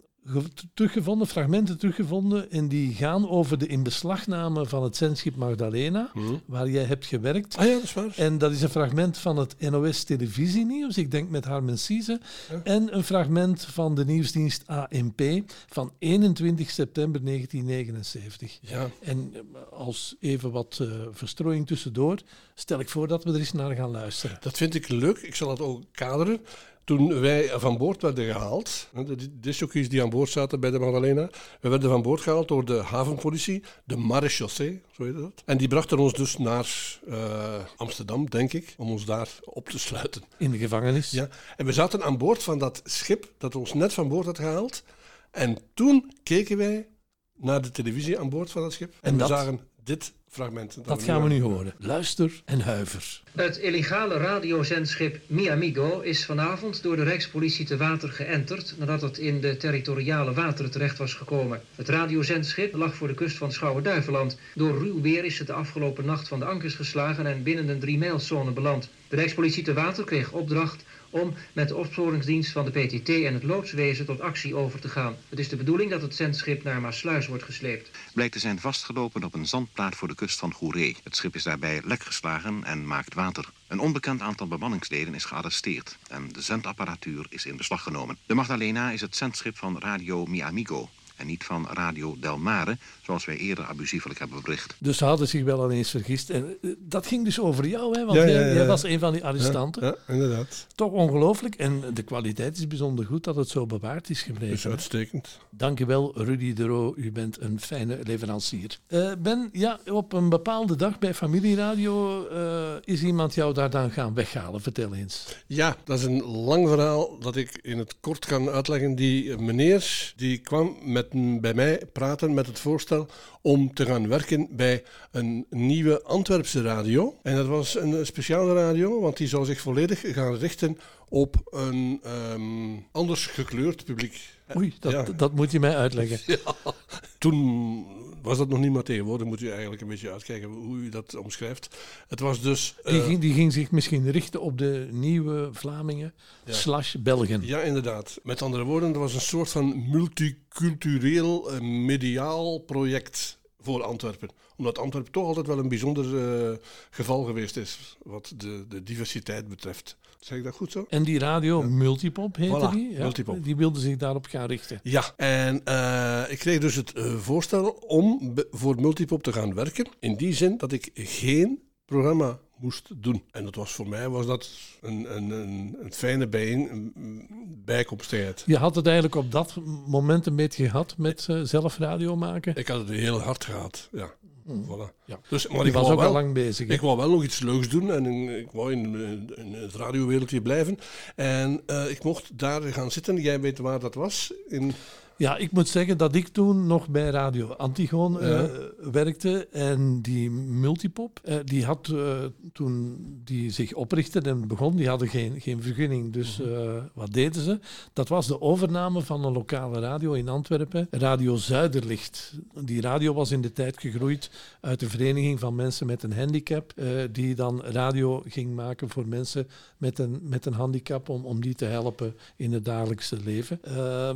teruggevonden, 0.75 1.27
fragmenten 1.27 1.79
teruggevonden. 1.79 2.51
En 2.51 2.69
die 2.69 2.95
gaan 2.95 3.29
over 3.29 3.59
de 3.59 3.67
inbeslagname 3.67 4.67
van 4.67 4.83
het 4.83 4.97
zendschip 4.97 5.37
Magdalena, 5.37 6.11
Hm. 6.13 6.21
waar 6.47 6.69
jij 6.69 6.85
hebt 6.85 7.07
gewerkt. 7.07 7.57
Ah 7.57 7.67
ja, 7.67 7.73
dat 7.73 7.83
is 7.83 7.93
waar. 7.93 8.13
En 8.17 8.39
dat 8.39 8.53
is 8.53 8.63
een 8.63 8.69
fragment 8.69 9.19
van 9.19 9.37
het 9.37 9.55
NOS 9.61 10.05
televisienieuws, 10.05 10.99
ik 10.99 11.11
denk 11.11 11.31
met 11.31 11.45
Harmen 11.45 11.79
Sieze. 11.79 12.21
Ja. 12.51 12.61
En 12.65 12.97
een 12.97 13.05
fragment 13.05 13.65
van 13.65 13.95
de 13.95 14.05
nieuwsdienst 14.05 14.63
ANP 14.67 15.23
van 15.69 15.93
21 15.99 16.71
september 16.71 17.25
1979. 17.25 18.59
Ja. 18.61 18.91
En 19.03 19.33
eh, 19.35 19.73
als 19.79 20.17
even 20.21 20.51
wat 20.51 20.79
eh, 20.81 20.89
verstrooiing 21.11 21.67
tussendoor, 21.67 22.19
stel 22.55 22.81
ik 22.81 22.89
voor 22.89 23.09
dat 23.09 23.25
we 23.25 23.33
er 23.33 23.39
eens 23.39 23.53
naar 23.53 23.75
gaan 23.75 23.91
luisteren. 23.91 24.37
Dat 24.41 24.57
vind 24.57 24.75
ik 24.75 24.89
leuk. 24.89 25.19
Ik 25.19 25.35
zal 25.35 25.51
het 25.51 25.61
ook 25.61 25.83
kaderen. 25.93 26.41
Toen 26.85 27.21
wij 27.21 27.49
van 27.59 27.77
boord 27.77 28.03
werden 28.03 28.25
gehaald, 28.33 28.89
de 29.07 29.41
discjockeys 29.41 29.89
die 29.89 30.03
aan 30.03 30.11
boord 30.11 30.31
zaten 30.31 30.61
bij 30.61 30.71
de 30.71 30.79
Magdalena, 30.79 31.31
we 31.61 31.69
werden 31.69 31.91
van 31.91 32.03
boord 32.03 32.21
gehaald 32.21 32.49
door 32.49 32.65
de 32.65 32.77
havenpolitie, 32.83 33.63
de 33.85 33.97
marechaussee, 33.97 34.83
zo 34.93 35.05
heet 35.05 35.17
dat. 35.17 35.43
En 35.45 35.57
die 35.57 35.69
brachten 35.69 35.99
ons 35.99 36.13
dus 36.13 36.39
naar 36.39 36.99
eh, 37.09 37.55
Amsterdam, 37.77 38.31
denk 38.31 38.53
ik, 38.53 38.75
om 38.79 38.91
ons 38.91 39.05
daar 39.05 39.29
op 39.45 39.69
te 39.69 39.79
sluiten. 39.79 40.23
In 40.39 40.51
de 40.51 40.59
gevangenis. 40.59 41.11
Ja. 41.11 41.29
En 41.57 41.67
we 41.67 41.73
zaten 41.73 42.03
aan 42.03 42.19
boord 42.19 42.43
van 42.43 42.59
dat 42.59 42.81
schip 42.85 43.33
dat 43.39 43.55
ons 43.55 43.75
net 43.75 43.93
van 43.93 44.09
boord 44.09 44.27
had 44.27 44.39
gehaald. 44.39 44.83
En 45.31 45.59
toen 45.75 46.13
keken 46.23 46.57
wij 46.57 46.89
naar 47.37 47.63
de 47.63 47.71
televisie 47.71 48.19
aan 48.19 48.29
boord 48.29 48.51
van 48.51 48.63
dat 48.63 48.73
schip. 48.73 48.93
En, 48.93 48.99
En 49.01 49.13
we 49.13 49.19
dat? 49.19 49.29
zagen 49.29 49.61
dit 49.85 50.13
fragment. 50.29 50.79
Dat 50.85 51.03
gaan 51.03 51.23
we 51.23 51.29
nu 51.29 51.43
horen. 51.43 51.75
Luister 51.79 52.43
en 52.45 52.61
huiver. 52.61 53.23
Het 53.33 53.57
illegale 53.57 54.17
radiozendschip 54.17 55.21
Miamigo 55.27 56.01
is 56.01 56.25
vanavond 56.25 56.83
door 56.83 56.97
de 56.97 57.03
Rijkspolitie 57.03 57.67
te 57.67 57.77
water 57.77 58.09
geënterd 58.09 58.75
nadat 58.79 59.01
het 59.01 59.19
in 59.19 59.41
de 59.41 59.57
territoriale 59.57 60.33
wateren 60.33 60.71
terecht 60.71 60.99
was 60.99 61.15
gekomen. 61.15 61.61
Het 61.75 61.89
radiozendschip 61.89 62.75
lag 62.75 62.95
voor 62.95 63.09
de 63.09 63.15
kust 63.15 63.37
van 63.37 63.53
Schouwen-Duiveland. 63.53 64.39
Door 64.55 64.79
ruw 64.79 65.01
weer 65.01 65.25
is 65.25 65.39
het 65.39 65.47
de 65.47 65.53
afgelopen 65.53 66.05
nacht 66.05 66.29
van 66.29 66.39
de 66.39 66.45
ankers 66.45 66.75
geslagen 66.75 67.27
en 67.27 67.43
binnen 67.43 67.69
een 67.69 67.81
drie 67.81 67.99
mijlzone 67.99 68.51
beland. 68.51 68.89
De 69.09 69.17
Rijkspolitie 69.17 69.63
te 69.63 69.73
water 69.73 70.05
kreeg 70.05 70.33
opdracht 70.33 70.85
om 71.15 71.35
met 71.53 71.69
de 71.69 71.77
opsporingsdienst 71.77 72.53
van 72.53 72.65
de 72.65 72.71
PTT 72.71 73.09
en 73.09 73.35
het 73.35 73.43
loodswezen 73.43 74.07
tot 74.07 74.21
actie 74.21 74.55
over 74.55 74.81
te 74.81 74.89
gaan. 74.89 75.17
Het 75.29 75.39
is 75.39 75.49
de 75.49 75.57
bedoeling 75.57 75.91
dat 75.91 76.03
het 76.03 76.15
zendschip 76.15 76.63
naar 76.63 76.81
Maasluis 76.81 77.27
wordt 77.27 77.45
gesleept. 77.45 77.91
blijkt 78.15 78.33
te 78.33 78.39
zijn 78.39 78.61
vastgelopen 78.61 79.25
op 79.25 79.35
een 79.35 79.47
zandplaat 79.47 79.95
voor 79.95 80.09
de 80.09 80.15
kust 80.15 80.39
van 80.39 80.53
Goeree. 80.53 80.97
Het 81.05 81.17
schip 81.17 81.35
is 81.35 81.43
daarbij 81.43 81.81
lek 81.85 82.03
geslagen 82.03 82.65
en 82.65 82.87
maakt 82.87 83.15
water. 83.15 83.49
Een 83.67 83.79
onbekend 83.79 84.21
aantal 84.21 84.49
bemanningsleden 84.49 85.15
is 85.15 85.25
gearresteerd 85.25 85.99
en 86.09 86.29
de 86.33 86.43
zendapparatuur 86.43 87.27
is 87.29 87.47
in 87.47 87.57
beslag 87.57 87.83
genomen. 87.83 88.19
De 88.27 88.35
Magdalena 88.35 88.91
is 88.91 89.01
het 89.01 89.17
zendschip 89.17 89.57
van 89.57 89.79
Radio 89.79 90.27
Mi 90.27 90.41
Amigo 90.41 90.89
en 91.25 91.31
niet 91.31 91.45
van 91.45 91.67
Radio 91.71 92.17
Del 92.21 92.39
Mare, 92.39 92.79
zoals 93.03 93.25
wij 93.25 93.37
eerder 93.37 93.65
abusiefelijk 93.65 94.19
hebben 94.19 94.43
bericht. 94.43 94.75
Dus 94.79 94.97
ze 94.97 95.05
hadden 95.05 95.29
zich 95.29 95.43
wel 95.45 95.61
al 95.61 95.71
eens 95.71 95.91
vergist. 95.91 96.31
En 96.31 96.57
eh, 96.63 96.71
dat 96.79 97.07
ging 97.07 97.25
dus 97.25 97.41
over 97.41 97.67
jou, 97.67 97.99
hè? 97.99 98.05
want 98.05 98.19
Ja, 98.19 98.25
ja, 98.25 98.31
jij, 98.31 98.49
ja. 98.49 98.55
jij 98.55 98.67
was 98.67 98.83
een 98.83 98.99
van 98.99 99.13
die 99.13 99.25
arrestanten. 99.25 99.83
Ja, 99.83 99.97
ja, 100.07 100.13
inderdaad. 100.15 100.67
Toch 100.75 100.93
ongelooflijk. 100.93 101.55
En 101.55 101.83
de 101.95 102.03
kwaliteit 102.03 102.57
is 102.57 102.67
bijzonder 102.67 103.07
goed 103.07 103.25
dat 103.25 103.37
het 103.37 103.49
zo 103.49 103.67
bewaard 103.67 104.11
is 104.11 104.17
Dus 104.19 104.23
gebleven. 104.27 104.71
uitstekend. 104.71 105.39
Dank 105.51 105.81
u 105.81 105.85
wel, 105.87 106.13
Rudy 106.23 106.53
de 106.53 106.65
Roo. 106.67 106.93
U 106.97 107.13
bent 107.13 107.41
een 107.41 107.61
fijne 107.61 107.99
leverancier. 108.03 108.79
Eh, 108.87 109.13
ben, 109.19 109.49
ja, 109.53 109.79
op 109.91 110.13
een 110.13 110.29
bepaalde 110.29 110.77
dag 110.77 110.99
bij 110.99 111.15
Familieradio 111.15 112.27
eh, 112.29 112.73
is 112.85 113.03
iemand 113.03 113.35
jou 113.35 113.55
daar 113.55 113.71
dan 113.71 113.91
gaan 113.91 114.15
weghalen. 114.15 114.61
Vertel 114.61 114.95
eens. 114.95 115.27
Ja, 115.47 115.77
dat 115.85 115.99
is 115.99 116.05
een 116.05 116.25
lang 116.25 116.69
verhaal 116.69 117.19
dat 117.19 117.37
ik 117.37 117.59
in 117.63 117.79
het 117.79 117.95
kort 118.01 118.25
kan 118.27 118.49
uitleggen. 118.49 118.95
Die 118.95 119.37
meneer 119.37 120.13
die 120.17 120.39
kwam 120.39 120.77
met, 120.83 121.14
bij 121.41 121.55
mij 121.55 121.83
praten 121.93 122.35
met 122.35 122.47
het 122.47 122.59
voorstel 122.59 123.07
om 123.43 123.75
te 123.75 123.87
gaan 123.87 124.09
werken 124.09 124.49
bij 124.51 124.83
een 125.11 125.47
nieuwe 125.51 126.03
Antwerpse 126.03 126.63
radio. 126.63 127.19
En 127.23 127.37
dat 127.37 127.47
was 127.47 127.77
een 127.77 128.07
speciale 128.07 128.55
radio, 128.55 129.01
want 129.01 129.17
die 129.17 129.29
zou 129.29 129.45
zich 129.45 129.61
volledig 129.61 130.01
gaan 130.15 130.37
richten 130.37 130.79
op 131.09 131.37
een 131.51 132.01
ehm, 132.03 132.77
anders 132.93 133.27
gekleurd 133.27 133.85
publiek. 133.85 134.21
Oei, 134.57 134.75
dat, 134.81 134.93
Ja. 134.93 135.03
dat 135.17 135.33
moet 135.35 135.51
je 135.53 135.61
mij 135.61 135.77
uitleggen. 135.77 136.39
Toen 137.19 137.87
was 138.25 138.39
dat 138.39 138.49
nog 138.49 138.59
niet, 138.59 138.73
maar 138.73 138.83
tegenwoordig 138.83 139.27
moet 139.27 139.41
u 139.41 139.51
eigenlijk 139.51 139.81
een 139.81 139.89
beetje 139.89 140.11
uitkijken 140.13 140.49
hoe 140.49 140.77
u 140.77 140.89
dat 140.89 141.17
omschrijft. 141.17 141.77
Het 142.09 142.21
was 142.21 142.41
dus... 142.41 142.75
Die, 142.85 143.01
eh, 143.01 143.07
ging, 143.07 143.21
die 143.21 143.35
ging 143.35 143.53
zich 143.53 143.71
misschien 143.71 144.11
richten 144.11 144.41
op 144.41 144.59
de 144.59 144.89
nieuwe 144.91 145.49
Vlamingen 145.53 146.15
slash 146.47 146.95
Belgen. 146.95 147.47
Ja, 147.47 147.61
inderdaad. 147.61 148.21
Met 148.23 148.43
andere 148.43 148.65
woorden, 148.65 148.93
er 148.93 148.99
was 148.99 149.15
een 149.15 149.21
soort 149.21 149.49
van 149.49 149.91
multicultureel 149.91 151.53
eh, 151.53 151.61
mediaal 151.61 152.59
project 152.59 153.39
voor 153.65 153.83
Antwerpen. 153.83 154.29
Omdat 154.57 154.79
Antwerpen 154.79 155.13
toch 155.13 155.27
altijd 155.27 155.47
wel 155.47 155.59
een 155.59 155.69
bijzonder 155.69 156.19
eh, 156.19 156.57
geval 156.91 157.25
geweest 157.25 157.57
is 157.57 157.97
wat 158.03 158.33
de, 158.37 158.65
de 158.69 158.83
diversiteit 158.83 159.49
betreft. 159.49 159.97
Zeg 160.21 160.39
ik 160.39 160.45
dat 160.45 160.55
goed 160.55 160.73
zo? 160.73 160.87
En 160.89 161.03
die 161.03 161.19
radio 161.19 161.63
Multipop 161.63 162.37
heette 162.37 162.69
Voilà, 162.69 162.75
die. 162.75 162.91
Ja, 162.91 162.99
Multipop. 162.99 163.45
Die 163.45 163.57
wilde 163.57 163.81
zich 163.81 163.97
daarop 163.97 164.27
gaan 164.27 164.47
richten. 164.47 164.81
Ja, 164.83 165.13
en 165.17 165.65
eh, 165.65 166.23
ik 166.29 166.39
kreeg 166.39 166.59
dus 166.59 166.75
het 166.75 166.93
eh, 166.93 167.15
voorstel 167.15 167.71
om 167.71 168.35
voor 168.51 168.81
Multipop 168.81 169.23
te 169.23 169.33
gaan 169.33 169.55
werken. 169.55 169.89
In 170.01 170.17
die 170.17 170.35
zin 170.35 170.57
dat 170.57 170.73
ik 170.73 170.91
geen 170.95 171.63
programma 171.85 172.39
moest 172.57 172.89
doen. 172.97 173.23
En 173.31 173.45
dat 173.45 173.55
was 173.55 173.73
voor 173.73 173.89
mij 173.89 174.09
was 174.09 174.27
dat 174.27 174.51
een, 174.81 175.17
een, 175.17 175.31
een, 175.31 175.77
een 175.81 175.93
fijne 175.93 176.27
bijeen, 176.27 176.71
een 176.71 177.27
bijkomstigheid. 177.65 178.43
Je 178.47 178.57
had 178.57 178.75
het 178.75 178.85
eigenlijk 178.87 179.15
op 179.15 179.33
dat 179.33 179.57
moment 179.87 180.27
een 180.27 180.37
beetje 180.37 180.69
gehad 180.69 180.95
met 180.99 181.27
eh, 181.29 181.41
zelf 181.43 181.79
radio 181.79 182.17
maken. 182.17 182.57
Ik 182.57 182.69
had 182.69 182.79
het 182.79 182.89
heel 182.89 183.21
hard 183.21 183.45
gehad, 183.45 183.89
ja. 183.93 184.15
Voilà. 184.49 185.05
Ja. 185.05 185.21
Dus, 185.29 185.49
maar 185.49 185.67
ik 185.67 185.73
was 185.73 185.89
ook 185.91 185.99
wel, 185.99 186.07
al 186.07 186.13
lang 186.13 186.35
bezig. 186.35 186.69
hè? 186.69 186.75
Ik 186.75 186.81
wou 186.81 186.97
wel 186.97 187.11
nog 187.11 187.25
iets 187.25 187.41
leuks 187.41 187.69
doen 187.69 187.93
en 187.93 188.07
ik, 188.07 188.39
ik 188.39 188.51
wou 188.53 188.73
in, 188.73 188.95
in 189.37 189.53
het 189.53 189.75
radiowereldje 189.75 190.43
blijven. 190.43 190.79
En 191.17 191.63
eh, 191.67 191.91
ik 191.91 192.03
mocht 192.03 192.39
daar 192.39 192.63
gaan 192.63 192.91
zitten. 192.91 193.21
Jij 193.21 193.41
weet 193.41 193.59
waar 193.59 193.81
dat 193.81 193.95
was. 193.95 194.33
In, 194.49 194.73
Ja, 195.17 195.37
ik 195.37 195.53
moet 195.53 195.69
zeggen 195.69 195.99
dat 195.99 196.15
ik 196.15 196.29
toen 196.29 196.67
nog 196.67 196.89
bij 196.89 197.11
Radio 197.11 197.49
Antigoon 197.49 198.21
eh, 198.21 198.29
Ja. 198.29 198.49
werkte. 198.93 199.49
En 199.53 200.03
die 200.03 200.31
multipop, 200.31 201.21
eh, 201.25 201.37
die 201.45 201.65
had 201.65 201.89
eh, 201.89 202.25
toen 202.53 202.97
die 203.25 203.51
zich 203.51 203.73
oprichtte 203.73 204.21
en 204.21 204.49
begon, 204.49 204.77
die 204.77 204.89
hadden 204.89 205.09
geen, 205.09 205.41
geen 205.41 205.63
vergunning. 205.63 206.13
Dus 206.13 206.39
Mhm. 206.39 206.81
wat 206.95 207.13
deden 207.13 207.43
ze? 207.43 207.59
Dat 207.93 208.09
was 208.09 208.27
de 208.27 208.41
overname 208.41 209.03
van 209.03 209.25
een 209.25 209.33
lokale 209.33 209.81
radio 209.81 210.13
in 210.13 210.29
Antwerpen, 210.29 210.87
Radio 210.91 211.37
Zuiderlicht. 211.37 212.33
Die 212.65 212.81
radio 212.81 213.15
was 213.15 213.31
in 213.31 213.41
de 213.41 213.53
tijd 213.53 213.81
gegroeid 213.81 214.31
uit 214.61 214.81
de 214.81 214.89
vereniging 214.89 215.41
van 215.41 215.55
mensen 215.55 215.87
met 215.87 216.03
een 216.03 216.13
handicap, 216.13 216.73
die 217.13 217.35
dan 217.35 217.63
radio 217.63 218.23
ging 218.29 218.55
maken 218.55 218.89
voor 218.89 219.09
mensen 219.09 219.49
met 219.79 219.99
een, 219.99 220.19
met 220.23 220.47
een 220.47 220.53
handicap, 220.53 221.09
om, 221.09 221.25
om 221.25 221.41
die 221.41 221.55
te 221.55 221.65
helpen 221.65 222.15
in 222.37 222.53
het 222.53 222.65
dagelijkse 222.65 223.17
leven. 223.25 223.61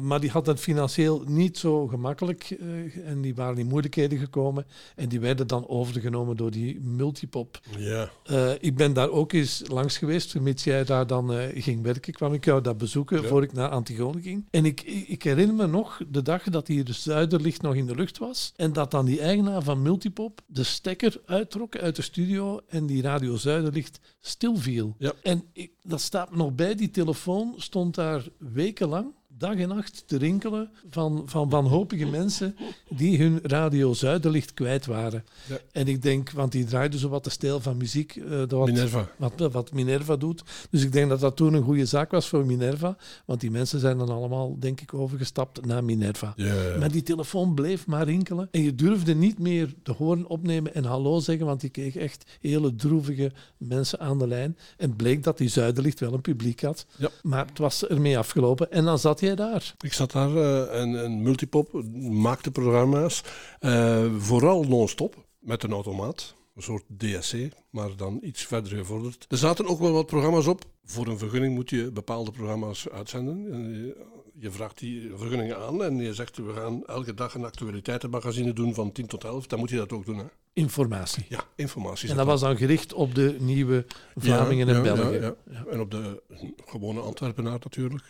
Maar 0.06 0.20
die 0.20 0.30
had 0.30 0.46
het 0.46 0.60
financieel 0.60 0.86
niet 1.26 1.58
zo 1.58 1.86
gemakkelijk 1.86 2.50
eh, 2.50 3.06
en 3.08 3.20
die 3.20 3.34
waren 3.34 3.58
in 3.58 3.66
moeilijkheden 3.66 4.18
gekomen 4.18 4.66
en 4.96 5.08
die 5.08 5.20
werden 5.20 5.46
dan 5.46 5.68
overgenomen 5.68 6.36
door 6.36 6.50
die 6.50 6.80
multipop. 6.80 7.60
ja. 7.78 8.10
Eh, 8.24 8.50
ik 8.60 8.76
ben 8.76 8.92
daar 8.92 9.10
ook 9.10 9.32
eens 9.32 9.62
langs 9.66 9.98
geweest, 9.98 10.30
vermits 10.30 10.64
jij 10.64 10.84
daar 10.84 11.06
dan 11.06 11.32
eh, 11.32 11.62
ging 11.62 11.82
werken, 11.82 12.12
kwam 12.12 12.32
ik 12.32 12.44
jou 12.44 12.60
daar 12.62 12.76
bezoeken 12.76 13.22
Ja. 13.22 13.28
voor 13.28 13.42
ik 13.42 13.52
naar 13.52 13.68
Antigone 13.68 14.20
ging. 14.20 14.46
En 14.50 14.64
ik, 14.64 14.82
ik 14.82 15.18
ik 15.18 15.24
herinner 15.24 15.54
me 15.56 15.66
nog 15.66 16.00
de 16.08 16.22
dag 16.22 16.42
dat 16.42 16.66
hier 16.66 16.84
de 16.84 16.92
Zuiderlicht 16.92 17.62
nog 17.62 17.74
in 17.74 17.86
de 17.86 17.94
lucht 17.94 18.18
was 18.18 18.52
en 18.56 18.72
dat 18.72 18.90
dan 18.90 19.04
die 19.04 19.20
eigenaar 19.20 19.62
van 19.62 19.82
Multipop 19.82 20.40
de 20.46 20.64
stekker 20.64 21.20
uittrok 21.26 21.76
uit 21.76 21.96
de 21.96 22.02
studio 22.02 22.60
en 22.68 22.86
die 22.86 23.02
Radio 23.02 23.36
Zuiderlicht 23.36 24.00
stilviel. 24.20 24.94
Ja. 24.98 25.12
En 25.22 25.44
ik, 25.52 25.70
dat 25.82 26.00
staat 26.00 26.30
me 26.30 26.36
nog 26.36 26.54
bij, 26.54 26.74
die 26.74 26.90
telefoon 26.90 27.54
stond 27.56 27.94
daar 27.94 28.28
wekenlang 28.38 29.14
dag 29.38 29.56
en 29.56 29.68
nacht 29.68 30.02
te 30.06 30.18
rinkelen 30.18 30.70
van, 30.90 31.22
van 31.26 31.48
wanhopige 31.48 32.06
mensen 32.06 32.56
die 32.88 33.18
hun 33.18 33.38
Radio 33.42 33.92
Zuiderlicht 33.92 34.54
kwijt 34.54 34.86
waren. 34.86 35.24
Ja. 35.48 35.58
En 35.72 35.88
ik 35.88 36.02
denk, 36.02 36.30
want 36.30 36.52
die 36.52 36.64
draaide 36.64 36.98
zo 36.98 37.08
wat 37.08 37.24
de 37.24 37.30
stijl 37.30 37.60
van 37.60 37.76
muziek, 37.76 38.16
eh, 38.16 38.30
dat 38.30 38.50
wat, 38.50 38.66
Minerva. 38.66 39.10
wat, 39.16 39.52
wat 39.52 39.72
Minerva 39.72 40.16
doet. 40.16 40.42
Dus 40.70 40.82
ik 40.82 40.92
denk 40.92 41.08
dat 41.08 41.20
dat 41.20 41.36
toen 41.36 41.54
een 41.54 41.62
goede 41.62 41.86
zaak 41.86 42.10
was 42.10 42.28
voor 42.28 42.46
Minerva, 42.46 42.96
want 43.24 43.40
die 43.40 43.50
mensen 43.50 43.80
zijn 43.80 43.98
dan 43.98 44.08
allemaal, 44.08 44.58
denk 44.58 44.80
ik, 44.80 44.94
overgestapt 44.94 45.66
naar 45.66 45.84
Minerva. 45.84 46.32
Ja. 46.36 46.54
Maar 46.78 46.92
die 46.92 47.02
telefoon 47.02 47.54
bleef 47.54 47.86
maar 47.86 48.04
rinkelen. 48.04 48.48
En 48.50 48.62
je 48.62 48.74
durfde 48.74 49.14
niet 49.14 49.38
meer 49.38 49.74
de 49.82 49.92
hoorn 49.92 50.26
opnemen 50.26 50.74
en 50.74 50.84
hallo 50.84 51.20
zeggen, 51.20 51.46
want 51.46 51.62
je 51.62 51.68
kreeg 51.68 51.96
echt 51.96 52.38
hele 52.40 52.74
droevige 52.74 53.32
mensen 53.56 54.00
aan 54.00 54.18
de 54.18 54.26
lijn. 54.26 54.56
En 54.76 54.96
bleek 54.96 55.22
dat 55.22 55.38
die 55.38 55.48
Zuiderlicht 55.48 56.00
wel 56.00 56.12
een 56.12 56.20
publiek 56.20 56.62
had. 56.62 56.86
Ja. 56.96 57.08
Maar 57.22 57.46
het 57.46 57.58
was 57.58 57.86
ermee 57.86 58.18
afgelopen. 58.18 58.72
En 58.72 58.84
dan 58.84 58.98
zat 58.98 59.20
jij 59.28 59.36
daar. 59.36 59.74
Ik 59.80 59.92
zat 59.92 60.12
daar 60.12 60.36
eh, 60.36 60.80
en, 60.80 61.04
en 61.04 61.22
Multipop 61.22 61.82
maakte 62.10 62.50
programma's, 62.50 63.22
eh, 63.60 64.04
vooral 64.18 64.62
non-stop, 64.64 65.14
met 65.38 65.62
een 65.62 65.72
automaat. 65.72 66.36
Een 66.54 66.62
soort 66.62 66.84
DSC, 66.96 67.34
maar 67.70 67.96
dan 67.96 68.18
iets 68.22 68.46
verder 68.46 68.76
gevorderd. 68.76 69.26
Er 69.28 69.36
zaten 69.36 69.66
ook 69.66 69.80
wel 69.80 69.92
wat 69.92 70.06
programma's 70.06 70.46
op. 70.46 70.64
Voor 70.84 71.06
een 71.06 71.18
vergunning 71.18 71.54
moet 71.54 71.70
je 71.70 71.90
bepaalde 71.92 72.30
programma's 72.30 72.88
uitzenden. 72.88 73.52
En 73.52 73.94
je, 74.34 74.50
vraagt 74.50 74.78
die 74.78 75.12
vergunningen 75.16 75.58
aan 75.58 75.82
en 75.82 75.96
je 75.96 76.14
zegt 76.14 76.36
we 76.36 76.52
gaan 76.52 76.86
elke 76.86 77.14
dag 77.14 77.34
een 77.34 77.44
actualiteitenmagazine 77.44 78.52
doen 78.52 78.74
van 78.74 78.92
10 78.92 79.06
tot 79.06 79.24
11. 79.24 79.46
Dan 79.46 79.58
moet 79.58 79.70
je 79.70 79.76
dat 79.76 79.92
ook 79.92 80.06
doen. 80.06 80.18
Hè? 80.18 80.24
Informatie. 80.52 81.24
Ja, 81.28 81.44
informatie. 81.56 82.08
En 82.10 82.16
dat 82.16 82.26
was 82.26 82.40
dan 82.40 82.56
gericht 82.56 82.92
op 82.92 83.14
de 83.14 83.36
nieuwe 83.40 83.86
Vlamingen 84.14 84.66
Ja, 84.66 84.74
en 84.74 84.84
ja, 84.84 84.94
Belgen. 84.94 85.20
ja, 85.20 85.34
ja. 85.50 85.64
En 85.70 85.80
op 85.80 85.90
de 85.90 86.22
gewone 86.64 87.00
Antwerpenaar 87.00 87.58
natuurlijk. 87.62 88.04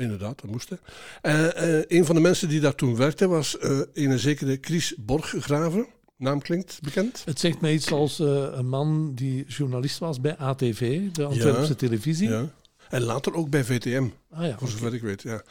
Inderdaad, 0.00 0.40
dat 0.40 0.50
moest. 0.50 0.68
hè. 0.70 0.76
Eh, 1.22 1.78
eh, 1.78 1.84
een 1.88 2.04
van 2.04 2.14
de 2.14 2.20
mensen 2.20 2.48
die 2.48 2.60
daar 2.60 2.74
toen 2.74 2.96
werkte 2.96 3.28
was 3.28 3.58
eh 3.58 3.80
een 3.92 4.18
zekere 4.18 4.58
Chris 4.60 4.94
Borggraven. 4.98 5.86
Naam 6.16 6.40
klinkt 6.42 6.78
bekend. 6.82 7.22
Het 7.24 7.40
zegt 7.40 7.60
mij 7.60 7.72
iets 7.72 7.92
als 7.92 8.18
een 8.18 8.68
man 8.68 9.14
die 9.14 9.44
journalist 9.46 9.98
was 9.98 10.20
bij 10.20 10.36
ATV, 10.36 11.10
de 11.10 11.24
Antwerpse 11.24 11.68
Ja. 11.68 11.74
televisie. 11.74 12.28
Ja. 12.28 12.48
En 12.88 13.02
later 13.02 13.34
ook 13.34 13.50
bij 13.50 13.64
VTM, 13.64 14.06
Ah 14.30 14.46
ja, 14.46 14.58
voor 14.58 14.68
zover 14.68 14.94
ik 14.94 15.02
weet. 15.02 15.22
Ja. 15.22 15.42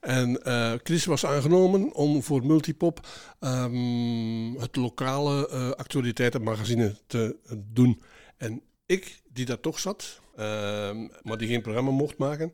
En 0.00 0.40
Chris 0.82 1.04
was 1.04 1.26
aangenomen 1.26 1.92
om 1.92 2.22
voor 2.22 2.46
Multipop 2.46 3.06
ehm, 3.40 4.52
het 4.60 4.76
lokale 4.76 5.48
actualiteitenmagazine 5.76 6.94
te 7.06 7.36
doen. 7.72 8.00
En 8.36 8.60
ik, 8.86 9.20
die 9.32 9.44
daar 9.44 9.60
toch 9.60 9.78
zat, 9.78 10.20
ehm, 10.36 11.06
maar 11.22 11.38
die 11.38 11.48
geen 11.48 11.62
programma 11.62 11.90
mocht 11.90 12.18
maken, 12.18 12.52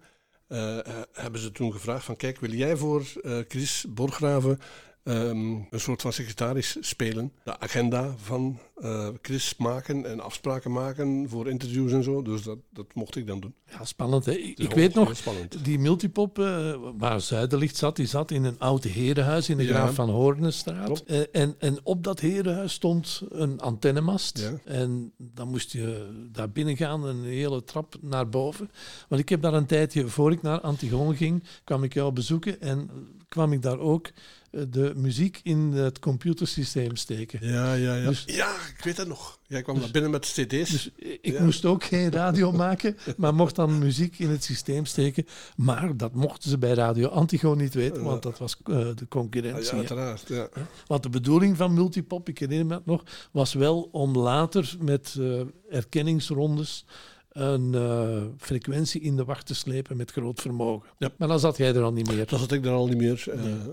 eh, 0.53 0.79
hebben 1.13 1.41
ze 1.41 1.53
toen 1.53 1.73
gevraagd 1.73 2.05
van 2.05 2.17
kijk, 2.17 2.41
wil 2.41 2.51
jij 2.51 2.77
voor 2.77 3.07
eh, 3.23 3.39
Chris 3.49 3.85
Borgraven 3.89 4.61
ehm, 5.03 5.55
een 5.71 5.81
soort 5.81 6.03
van 6.03 6.13
secretaris 6.13 6.77
spelen? 6.81 7.33
De 7.45 7.59
agenda 7.59 8.15
van 8.23 8.59
eh, 8.83 9.09
Chris 9.23 9.55
maken 9.59 10.07
en 10.07 10.21
afspraken 10.21 10.73
maken 10.73 11.29
voor 11.29 11.49
interviews 11.49 11.93
en 11.93 12.03
zo. 12.03 12.23
Dus 12.23 12.43
dat, 12.43 12.59
dat 12.71 12.87
mocht 12.95 13.17
ik 13.17 13.27
dan 13.27 13.41
doen. 13.41 13.55
ja, 13.71 13.85
spannend. 13.85 14.25
Hè? 14.25 14.33
Ik, 14.33 14.59
ik 14.59 14.73
weet 14.73 14.95
nog, 14.95 15.17
spannend. 15.17 15.65
die 15.65 15.79
multipop 15.79 16.39
eh, 16.39 16.75
waar 16.99 17.21
Zuiderlicht 17.21 17.77
zat, 17.77 17.97
die 17.97 18.07
zat 18.07 18.31
in 18.31 18.45
een 18.45 18.59
oud 18.59 18.85
herenhuis 18.85 19.49
in 19.49 19.57
de 19.57 19.65
Ja. 19.65 19.75
Graaf 19.75 19.95
van 19.95 20.09
Hoornenstraat. 20.11 20.85
Klopt. 20.85 21.05
Eh, 21.05 21.21
en, 21.33 21.55
en 21.59 21.79
op 21.83 22.05
dat 22.05 22.21
herenhuis 22.21 22.73
stond 22.73 23.23
een 23.29 23.61
antennemast. 23.61 24.39
Ja. 24.39 24.53
En 24.65 25.13
dan 25.17 25.49
moest 25.49 25.73
je 25.73 26.09
daar 26.33 26.51
binnen 26.51 26.77
gaan, 26.77 27.05
een 27.05 27.25
hele 27.25 27.65
trap 27.65 27.95
naar 28.01 28.29
boven. 28.29 28.71
Want 29.09 29.21
ik 29.21 29.29
heb 29.29 29.43
daar 29.43 29.55
een 29.55 29.67
tijdje, 29.67 30.09
voor 30.09 30.33
ik 30.33 30.43
naar 30.43 30.61
Antigone 30.61 31.17
ging, 31.17 31.43
kwam 31.65 31.85
ik 31.85 31.95
jou 31.95 32.13
bezoeken 32.13 32.61
en 32.61 32.91
kwam 33.29 33.53
ik 33.53 33.63
daar 33.63 33.79
ook 33.79 34.11
eh, 34.51 34.63
de 34.69 34.93
muziek 34.97 35.41
in 35.43 35.59
het 35.59 35.99
computersysteem 35.99 36.97
steken. 36.97 37.39
Ja, 37.47 37.75
ja, 37.75 37.95
ja. 37.95 38.09
Dus- 38.09 38.23
ja, 38.27 38.55
ik 38.79 38.85
weet 38.85 38.97
het 38.97 39.09
nog. 39.09 39.39
Jij 39.47 39.63
kwam 39.63 39.81
daar 39.81 39.91
binnen 39.91 40.11
met 40.11 40.21
cd's. 40.27 40.71
Dus 40.71 40.91
ik 40.97 41.33
Ja. 41.33 41.43
moest 41.43 41.65
ook 41.65 41.85
geen 41.85 42.11
radio 42.11 42.53
maken, 42.53 42.97
maar 43.17 43.35
mocht 43.35 43.55
dan 43.55 43.79
muziek 43.79 44.19
in 44.19 44.29
het 44.31 44.45
systeem 44.45 44.85
steken. 44.87 45.27
Maar 45.57 45.97
dat 45.97 46.15
mochten 46.15 46.51
ze 46.51 46.59
bij 46.59 46.73
Radio 46.73 47.09
Antigo 47.09 47.55
niet 47.55 47.75
weten, 47.75 48.03
want 48.03 48.23
dat 48.23 48.39
was 48.39 48.57
eh, 48.65 48.75
de 48.75 48.95
ja, 48.97 49.07
concurrentie. 49.09 49.71
hè. 49.71 49.77
uiteraard. 49.77 50.29
Ja. 50.29 50.49
Want 50.87 51.03
de 51.03 51.09
bedoeling 51.09 51.57
van 51.57 51.75
Multipop, 51.75 52.29
ik 52.29 52.39
herinner 52.39 52.67
me 52.67 52.75
het 52.75 52.87
nog, 52.87 53.03
was 53.33 53.53
wel 53.55 53.89
om 53.93 54.17
later 54.19 54.77
met 54.81 55.17
eh, 55.19 55.41
erkenningsrondes 55.71 56.85
een 57.33 57.75
eh, 57.75 58.23
frequentie 58.39 59.01
in 59.01 59.17
de 59.17 59.25
wacht 59.25 59.47
te 59.47 59.55
slepen 59.55 59.97
met 59.97 60.11
groot 60.11 60.41
vermogen. 60.41 60.89
Ja. 60.99 61.11
Maar 61.17 61.29
dan 61.29 61.39
zat 61.41 61.57
jij 61.57 61.75
er 61.75 61.83
al 61.83 61.93
niet 61.93 62.09
meer. 62.09 62.27
Dat 62.27 62.41
had 62.41 62.53
ik 62.53 62.63
dan 62.63 62.75
al 62.75 62.87
niet 62.87 62.97
meer. 62.97 63.25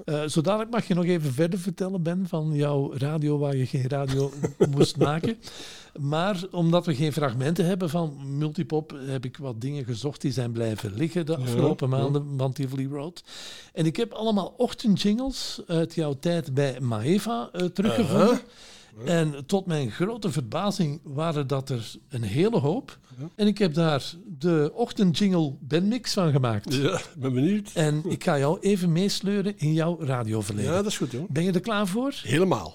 eh, 0.05 0.21
Eh 0.21 0.29
zo 0.29 0.41
dadelijk 0.41 0.71
mag 0.71 0.87
je 0.87 0.93
nog 0.93 1.05
even 1.05 1.33
verder 1.33 1.59
vertellen, 1.59 2.03
Ben, 2.03 2.25
van 2.27 2.51
jouw 2.53 2.93
radio 2.97 3.37
waar 3.37 3.55
je 3.55 3.65
geen 3.65 3.87
radio 3.87 4.31
moest 4.75 4.97
maken. 4.97 5.37
Maar 5.99 6.43
omdat 6.51 6.85
we 6.85 6.95
geen 6.95 7.13
fragmenten 7.13 7.65
hebben 7.65 7.89
van 7.89 8.37
Multipop, 8.37 8.93
heb 9.05 9.25
ik 9.25 9.37
wat 9.37 9.61
dingen 9.61 9.85
gezocht 9.85 10.21
die 10.21 10.31
zijn 10.31 10.51
blijven 10.51 10.93
liggen 10.93 11.25
de 11.25 11.37
afgelopen 11.37 11.89
ja. 11.89 11.97
maanden 11.97 12.33
van 12.37 12.53
Tivoli 12.53 12.87
Road. 12.87 13.23
En 13.73 13.85
ik 13.85 13.95
heb 13.95 14.11
allemaal 14.11 14.53
ochtendjingles 14.57 15.61
uit 15.67 15.95
jouw 15.95 16.13
tijd 16.19 16.53
bij 16.53 16.79
Maeva 16.79 17.49
eh, 17.51 17.65
teruggevonden. 17.65 18.39
En 19.05 19.45
tot 19.45 19.65
mijn 19.65 19.91
grote 19.91 20.31
verbazing 20.31 20.99
waren 21.03 21.47
dat 21.47 21.69
er 21.69 21.91
een 22.09 22.23
hele 22.23 22.57
hoop. 22.57 22.99
En 23.35 23.47
ik 23.47 23.57
heb 23.57 23.73
daar 23.73 24.13
de 24.37 24.71
ochtendjingle 24.73 25.55
bandmix 25.59 26.13
van 26.13 26.31
gemaakt. 26.31 26.73
Ja, 26.73 27.01
ben 27.17 27.33
benieuwd. 27.33 27.71
En 27.73 28.01
ik 28.07 28.23
ga 28.23 28.37
jou 28.37 28.59
even 28.59 28.91
meesleuren 28.91 29.57
in 29.57 29.73
jouw 29.73 29.97
radioverleden. 30.01 30.71
Ja, 30.71 30.77
dat 30.77 30.85
is 30.85 30.97
goed, 30.97 31.11
joh. 31.11 31.29
Ben 31.29 31.43
je 31.43 31.51
er 31.51 31.59
klaar 31.59 31.87
voor? 31.87 32.13
Helemaal. 32.23 32.73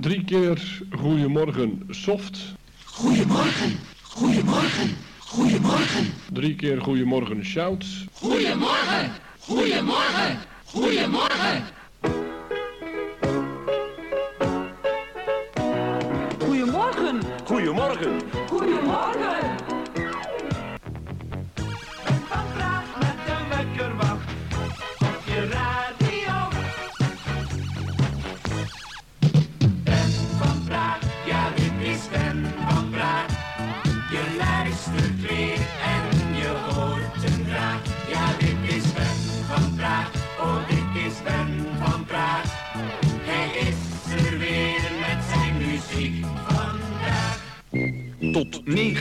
Drie 0.00 0.24
keer 0.24 0.82
goedemorgen 0.90 1.82
soft. 1.90 2.38
Goedemorgen. 2.84 3.78
Goedemorgen. 4.02 4.96
Goedemorgen. 5.18 6.06
Drie 6.32 6.54
keer 6.56 6.80
goedemorgen 6.80 7.44
shout. 7.44 7.86
Goedemorgen, 8.12 9.12
goedemorgen, 9.38 10.38
goedemorgen. 10.64 11.64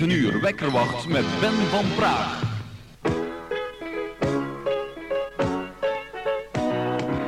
9 0.09 0.23
uur 0.23 0.41
Wekkerwacht 0.41 1.07
met 1.07 1.25
Ben 1.39 1.53
van 1.53 1.85
Praag. 1.95 2.41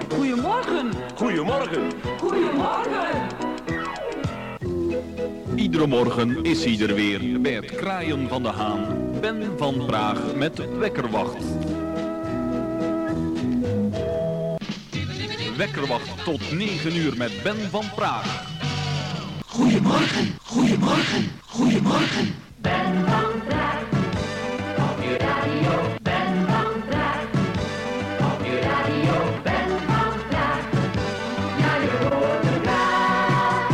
Goedemorgen, 0.10 0.92
Goedemorgen. 1.16 1.92
goedemorgen. 2.20 3.28
Iedere 5.56 5.88
morgen 5.88 6.44
is 6.44 6.66
hij 6.66 6.88
er 6.88 6.96
weer 6.96 7.42
bij 7.42 7.54
het 7.54 7.76
kraaien 7.76 8.30
van 8.30 8.44
de 8.44 8.50
haan. 8.50 9.10
Ben 9.20 9.54
van 9.58 9.86
Praag 9.86 10.36
met 10.36 10.78
Wekkerwacht. 10.78 11.44
Wekkerwacht 15.58 16.24
tot 16.24 16.52
9 16.52 16.96
uur 16.96 17.18
met 17.18 17.32
Ben 17.44 17.70
van 17.70 17.86
Praag. 17.96 18.46
Goedemorgen. 19.46 20.36
Goedemorgen. 20.44 21.32
Goedemorgen. 21.46 22.50
Ben 22.62 23.06
van 23.06 23.42
Praag, 23.48 23.82
op 24.78 25.04
je 25.04 25.18
radio. 25.18 25.72
Ben 26.02 26.46
van 26.48 26.84
Praag, 26.90 27.24
op 28.34 28.46
je 28.46 28.60
radio. 28.60 29.14
Ben 29.44 29.70
van 29.88 30.14
Praag, 30.30 30.66
ja 31.58 31.76
je 31.76 31.90
hoort 32.10 32.44
hem 32.44 32.62
graag. 32.64 33.70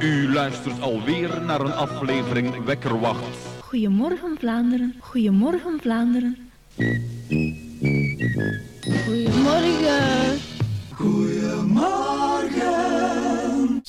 U 0.00 0.32
luistert 0.32 0.80
alweer 0.80 1.40
naar 1.46 1.60
een 1.60 1.72
aflevering 1.74 2.64
Wekkerwacht. 2.64 3.36
Goedemorgen 3.60 4.36
Vlaanderen, 4.38 4.94
goedemorgen 5.00 5.80
Vlaanderen. 5.80 6.50
Goedemorgen. 10.94 12.11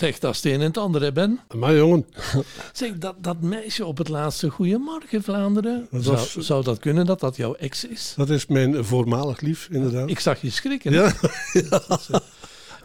Zeg, 0.04 0.20
dat 0.20 0.32
is 0.36 0.44
het 0.44 0.54
een 0.54 0.60
en 0.60 0.66
het 0.66 0.78
ander, 0.78 1.02
hè 1.02 1.12
Ben? 1.12 1.40
Maar 1.56 1.76
jongen, 1.76 2.06
Zeg, 2.74 2.98
dat, 2.98 3.16
dat 3.22 3.42
meisje 3.42 3.86
op 3.86 3.98
het 3.98 4.10
laatste 4.10 4.50
Goedemorgen 4.50 5.24
Vlaanderen. 5.24 5.88
Dat 5.92 6.04
Zou, 6.04 6.16
was- 6.16 6.36
zou 6.38 6.64
dat 6.64 6.80
kunnen 6.80 7.06
dat 7.06 7.20
dat 7.20 7.36
jouw 7.36 7.54
ex 7.56 7.86
is? 7.86 8.14
dat 8.18 8.30
is 8.30 8.46
mijn 8.46 8.86
voormalig 8.86 9.42
lief, 9.42 9.68
inderdaad. 9.72 10.10
Ik 10.10 10.20
zag 10.20 10.42
je 10.42 10.50
schrikken. 10.50 10.92
Ja, 10.92 11.14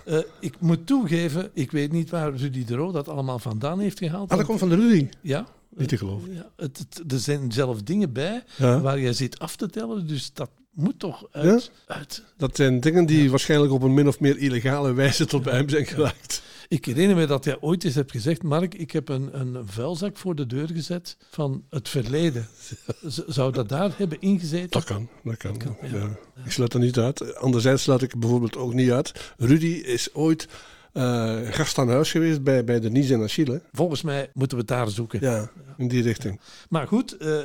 Eh, 0.04 0.18
ik 0.40 0.54
moet 0.60 0.86
toegeven, 0.86 1.50
ik 1.54 1.70
weet 1.70 1.92
niet 1.92 2.10
waar 2.10 2.34
Rudy 2.34 2.64
de 2.64 2.74
Roo 2.74 2.92
dat 2.92 3.08
allemaal 3.08 3.38
vandaan 3.38 3.80
heeft 3.80 3.98
gehaald. 3.98 4.30
ah, 4.30 4.36
dat 4.36 4.46
komt 4.46 4.58
van 4.58 4.68
de 4.68 4.74
Rudy. 4.76 5.08
Ja, 5.20 5.46
Niet 5.76 5.88
te 5.88 5.96
geloven. 5.98 6.34
ja 6.34 6.46
het, 6.56 6.78
het- 6.78 7.12
er 7.12 7.18
zijn 7.18 7.52
zelf 7.52 7.82
dingen 7.82 8.12
bij 8.12 8.42
Ja. 8.56 8.80
waar 8.80 9.00
jij 9.00 9.12
zit 9.12 9.38
af 9.38 9.56
te 9.56 9.68
tellen, 9.70 10.06
dus 10.06 10.30
dat 10.32 10.50
moet 10.72 10.98
toch 10.98 11.24
uit. 11.30 11.70
uit. 11.86 12.24
Dat 12.36 12.56
zijn 12.56 12.80
dingen 12.80 13.06
die 13.06 13.30
waarschijnlijk 13.30 13.72
op 13.72 13.82
een 13.82 13.94
min 13.94 14.08
of 14.08 14.20
meer 14.20 14.38
illegale 14.38 14.92
wijze 14.92 15.26
tot 15.26 15.42
bij 15.42 15.54
hem 15.56 15.68
zijn 15.68 15.86
geraakt. 15.86 16.42
Ik 16.68 16.84
herinner 16.84 17.16
me 17.16 17.26
dat 17.26 17.44
jij 17.44 17.60
ooit 17.60 17.84
eens 17.84 17.94
hebt 17.94 18.10
gezegd, 18.10 18.42
Mark, 18.42 18.74
ik 18.74 18.90
heb 18.90 19.08
een, 19.08 19.40
een 19.40 19.66
vuilzak 19.66 20.16
voor 20.16 20.34
de 20.34 20.46
deur 20.46 20.68
gezet 20.68 21.16
van 21.30 21.64
het 21.70 21.88
verleden. 21.88 22.48
Z- 23.06 23.20
Zou 23.26 23.52
dat 23.52 23.68
daar 23.68 23.90
hebben 23.96 24.20
ingezeten? 24.20 24.70
Dat 24.70 24.84
kan, 24.84 25.08
dat 25.24 25.36
kan. 25.36 25.56
kan, 25.56 25.76
ja. 25.82 25.96
ja. 25.96 26.18
Ik 26.44 26.50
sluit 26.50 26.72
dat 26.72 26.80
niet 26.80 26.98
uit. 26.98 27.34
Anderzijds 27.36 27.82
sluit 27.82 28.02
ik 28.02 28.18
bijvoorbeeld 28.18 28.56
ook 28.56 28.74
niet 28.74 28.90
uit. 28.90 29.32
Rudy 29.36 29.66
is 29.66 30.14
ooit 30.14 30.48
eh, 30.92 31.38
gast 31.50 31.78
aan 31.78 31.88
huis 31.88 32.10
geweest 32.10 32.42
bij, 32.42 32.64
bij 32.64 32.80
de 32.80 32.90
Nies 32.90 33.10
en 33.10 33.22
Achille. 33.22 33.62
Volgens 33.72 34.02
mij 34.02 34.30
moeten 34.34 34.56
we 34.56 34.62
het 34.62 34.72
daar 34.72 34.88
zoeken. 34.90 35.20
Ja, 35.20 35.50
in 35.76 35.88
die 35.88 36.02
richting. 36.02 36.40
Maar 36.68 36.86
goed, 36.86 37.16
eh, 37.16 37.38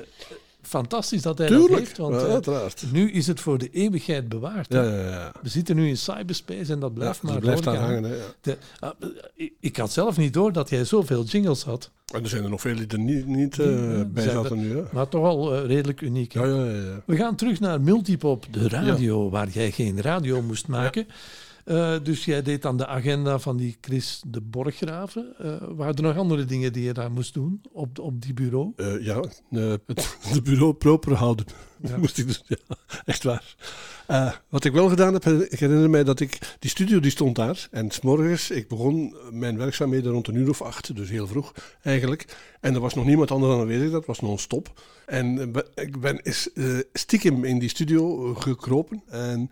fantastisch 0.67 1.21
dat 1.21 1.37
hij 1.37 1.47
dat 1.47 1.57
Tuurlijk, 1.59 1.79
heeft, 1.79 1.97
want 1.97 2.15
ja, 2.15 2.21
eh, 2.21 2.31
uiteraard. 2.31 2.83
nu 2.91 3.11
is 3.11 3.27
het 3.27 3.39
voor 3.39 3.57
de 3.57 3.69
eeuwigheid 3.69 4.29
bewaard. 4.29 4.73
Ja, 4.73 4.83
ja, 4.83 5.09
ja. 5.09 5.31
We 5.41 5.49
zitten 5.49 5.75
nu 5.75 5.87
in 5.87 5.97
cyberspace 5.97 6.71
en 6.73 6.79
dat 6.79 6.93
blijft 6.93 7.21
maar 7.21 7.39
blijft 7.39 7.63
daar 7.63 7.73
doorgaan. 7.73 7.93
hangen. 7.93 8.09
Hè, 8.11 8.15
ja. 8.15 8.23
De- 8.41 8.57
eh, 8.79 9.49
ik- 9.59 9.77
had 9.77 9.91
zelf 9.91 10.17
niet 10.17 10.33
door 10.33 10.51
dat 10.51 10.69
jij 10.69 10.85
zoveel 10.85 11.23
jingles 11.23 11.63
had, 11.63 11.91
En 12.13 12.23
er 12.23 12.29
zijn 12.29 12.43
er 12.43 12.49
nog 12.49 12.61
veel 12.61 12.75
die 12.75 12.87
er 12.87 12.99
niet, 12.99 13.25
niet 13.27 13.59
eh, 13.59 14.01
bij 14.07 14.23
zaten 14.23 14.57
nu. 14.59 14.75
Hè. 14.77 14.83
maar 14.91 15.07
toch 15.09 15.25
al 15.25 15.65
redelijk 15.65 16.01
uniek. 16.01 16.33
hè. 16.33 16.39
Ja, 16.43 16.47
ja, 16.55 16.63
ja, 16.65 16.71
ja. 16.81 17.01
We 17.05 17.15
gaan 17.15 17.35
terug 17.35 17.59
naar 17.59 17.81
Multipop, 17.81 18.45
de 18.51 18.69
radio, 18.69 19.29
waar 19.29 19.49
jij 19.49 19.71
geen 19.71 20.01
radio 20.01 20.41
moest 20.41 20.67
maken. 20.67 21.07
Eh, 21.63 21.95
dus 22.03 22.25
jij 22.25 22.41
deed 22.41 22.61
dan 22.61 22.77
de 22.77 22.87
agenda 22.87 23.39
van 23.39 23.57
die 23.57 23.77
Chris 23.81 24.21
de 24.27 24.41
Borggraven. 24.41 25.33
Eh 25.37 25.55
waren 25.75 25.95
er 25.95 26.01
nog 26.03 26.17
andere 26.17 26.45
dingen 26.45 26.73
die 26.73 26.83
je 26.83 26.93
daar 26.93 27.11
moest 27.11 27.33
doen 27.33 27.61
op, 27.71 27.99
op 27.99 28.21
die 28.21 28.33
bureau? 28.33 28.73
Eh, 28.75 29.05
ja, 29.05 29.19
het 29.19 30.17
de 30.33 30.41
bureau 30.43 30.73
proper 30.73 31.13
houden. 31.13 31.45
Ja. 31.87 31.97
Moest 32.01 32.17
ik 32.17 32.27
dus, 32.27 32.43
ja, 32.47 32.57
echt 33.05 33.23
waar. 33.23 33.55
Eh, 34.07 34.31
wat 34.49 34.65
ik 34.65 34.71
wel 34.71 34.89
gedaan 34.89 35.13
heb, 35.13 35.25
ik 35.25 35.59
herinner 35.59 35.89
mij 35.89 36.03
dat 36.03 36.19
ik, 36.19 36.37
die 36.59 36.69
studio 36.69 36.99
die 36.99 37.11
stond 37.11 37.35
daar. 37.35 37.67
En 37.71 37.91
s'morgens, 37.91 38.51
ik 38.51 38.67
begon 38.67 39.15
mijn 39.31 39.57
werkzaamheden 39.57 40.11
rond 40.11 40.27
een 40.27 40.35
uur 40.35 40.49
of 40.49 40.61
acht, 40.61 40.95
dus 40.95 41.09
heel 41.09 41.27
vroeg 41.27 41.53
eigenlijk. 41.83 42.25
En 42.59 42.73
er 42.73 42.79
was 42.79 42.93
nog 42.93 43.05
niemand 43.05 43.31
anders 43.31 43.51
dan 43.51 43.61
aanwezig, 43.61 43.91
dat 43.91 44.05
was 44.05 44.19
non-stop. 44.19 44.81
En 45.05 45.55
eh, 45.55 45.83
ik 45.83 45.99
ben 45.99 46.23
is, 46.23 46.51
eh, 46.53 46.79
stiekem 46.93 47.43
in 47.43 47.59
die 47.59 47.69
studio 47.69 48.33
gekropen. 48.33 49.03
En 49.07 49.49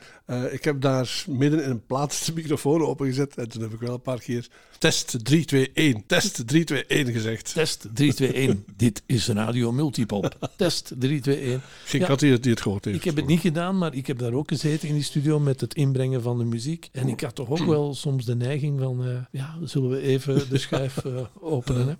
ik 0.51 0.63
heb 0.63 0.81
daar 0.81 1.23
midden 1.27 1.63
in 1.63 1.69
een 1.69 1.85
plaats 1.85 2.25
de 2.25 2.33
microfoon 2.33 2.85
opengezet. 2.85 3.37
En 3.37 3.49
toen 3.49 3.61
heb 3.61 3.73
ik 3.73 3.79
wel 3.79 3.93
een 3.93 4.01
paar 4.01 4.19
keer 4.19 4.47
test 4.81 5.25
3, 5.25 5.45
2, 5.45 5.71
1, 5.73 6.03
test 6.05 6.47
3, 6.47 6.63
2, 6.63 6.85
1 6.85 7.11
gezegd. 7.11 7.53
Test 7.53 7.87
3, 7.93 8.13
2, 8.13 8.33
1. 8.33 8.65
Dit 8.75 9.03
is 9.05 9.27
Radio 9.27 9.71
Multipop. 9.71 10.37
Test 10.57 10.93
3, 10.99 11.21
2, 11.21 11.39
1. 11.39 11.61
Geen 11.85 12.01
Ja. 12.01 12.07
Kat 12.21 12.29
die 12.29 12.31
het, 12.31 12.43
die 12.43 12.51
het 12.51 12.61
gehoord 12.61 12.85
heeft. 12.85 12.97
Ik 12.97 13.03
heb 13.03 13.15
het 13.15 13.27
niet 13.27 13.39
gedaan, 13.39 13.77
maar 13.77 13.95
ik 13.95 14.07
heb 14.07 14.19
daar 14.19 14.33
ook 14.33 14.47
gezeten 14.47 14.87
in 14.87 14.93
die 14.93 15.03
studio 15.03 15.39
met 15.39 15.61
het 15.61 15.73
inbrengen 15.73 16.21
van 16.21 16.37
de 16.37 16.43
muziek. 16.43 16.89
En 16.91 17.07
ik 17.07 17.21
had 17.21 17.35
toch 17.35 17.49
ook 17.49 17.65
wel 17.65 17.93
soms 17.93 18.25
de 18.25 18.35
neiging 18.35 18.79
van, 18.79 19.05
eh, 19.05 19.15
ja, 19.31 19.57
zullen 19.63 19.89
we 19.89 20.01
even 20.01 20.49
de 20.49 20.57
schuif 20.67 21.05
eh, 21.05 21.25
openen. 21.39 21.87
Hè? 21.87 21.93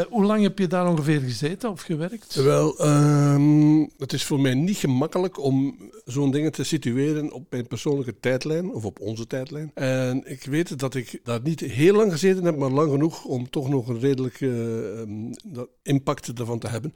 Eh, 0.00 0.04
hoe 0.10 0.24
lang 0.24 0.42
heb 0.42 0.58
je 0.58 0.66
daar 0.66 0.88
ongeveer 0.88 1.20
gezeten 1.20 1.70
of 1.70 1.80
gewerkt? 1.80 2.34
Wel, 2.34 2.78
ehm, 2.78 3.80
het 3.98 4.12
is 4.12 4.24
voor 4.24 4.40
mij 4.40 4.54
niet 4.54 4.76
gemakkelijk 4.76 5.40
om 5.40 5.76
zo'n 6.04 6.30
dingen 6.30 6.52
te 6.52 6.64
situeren 6.64 7.32
op 7.32 7.46
mijn 7.50 7.66
persoonlijke 7.66 8.20
tijdlijn 8.20 8.72
of 8.72 8.84
op 8.84 9.00
onze 9.00 9.26
tijdlijn. 9.26 9.70
En 9.74 10.30
ik 10.30 10.44
weet 10.44 10.78
dat 10.78 10.94
ik 10.94 11.20
daar 11.22 11.40
niet 11.42 11.60
heel 11.60 11.94
lang 11.94 12.12
gezeten 12.12 12.44
heb, 12.44 12.56
maar 12.56 12.70
lang 12.70 12.90
genoeg 12.90 13.24
om 13.24 13.50
toch 13.50 13.68
nog 13.68 13.88
een 13.88 14.00
redelijke 14.00 14.48
ehm, 14.96 15.64
impact 15.82 16.38
ervan 16.38 16.58
te 16.58 16.68
hebben. 16.68 16.92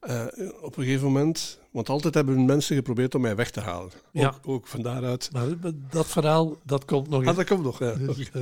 Op 0.61 0.77
een 0.77 0.83
gegeven 0.83 1.07
moment, 1.07 1.59
want 1.71 1.89
altijd 1.89 2.13
hebben 2.13 2.45
mensen 2.45 2.75
geprobeerd 2.75 3.15
om 3.15 3.21
mij 3.21 3.35
weg 3.35 3.51
te 3.51 3.59
halen. 3.59 3.91
Ja. 4.11 4.27
Ook, 4.27 4.35
ook 4.43 4.67
van 4.67 4.81
daaruit. 4.81 5.29
Maar 5.33 5.47
dat 5.89 6.07
verhaal, 6.07 6.57
dat 6.63 6.85
komt 6.85 7.09
nog 7.09 7.25
Ah, 7.25 7.35
dat 7.35 7.45
komt 7.45 7.63
nog, 7.63 7.79
ja. 7.79 7.93
Dus, 7.93 8.29
eh, 8.31 8.41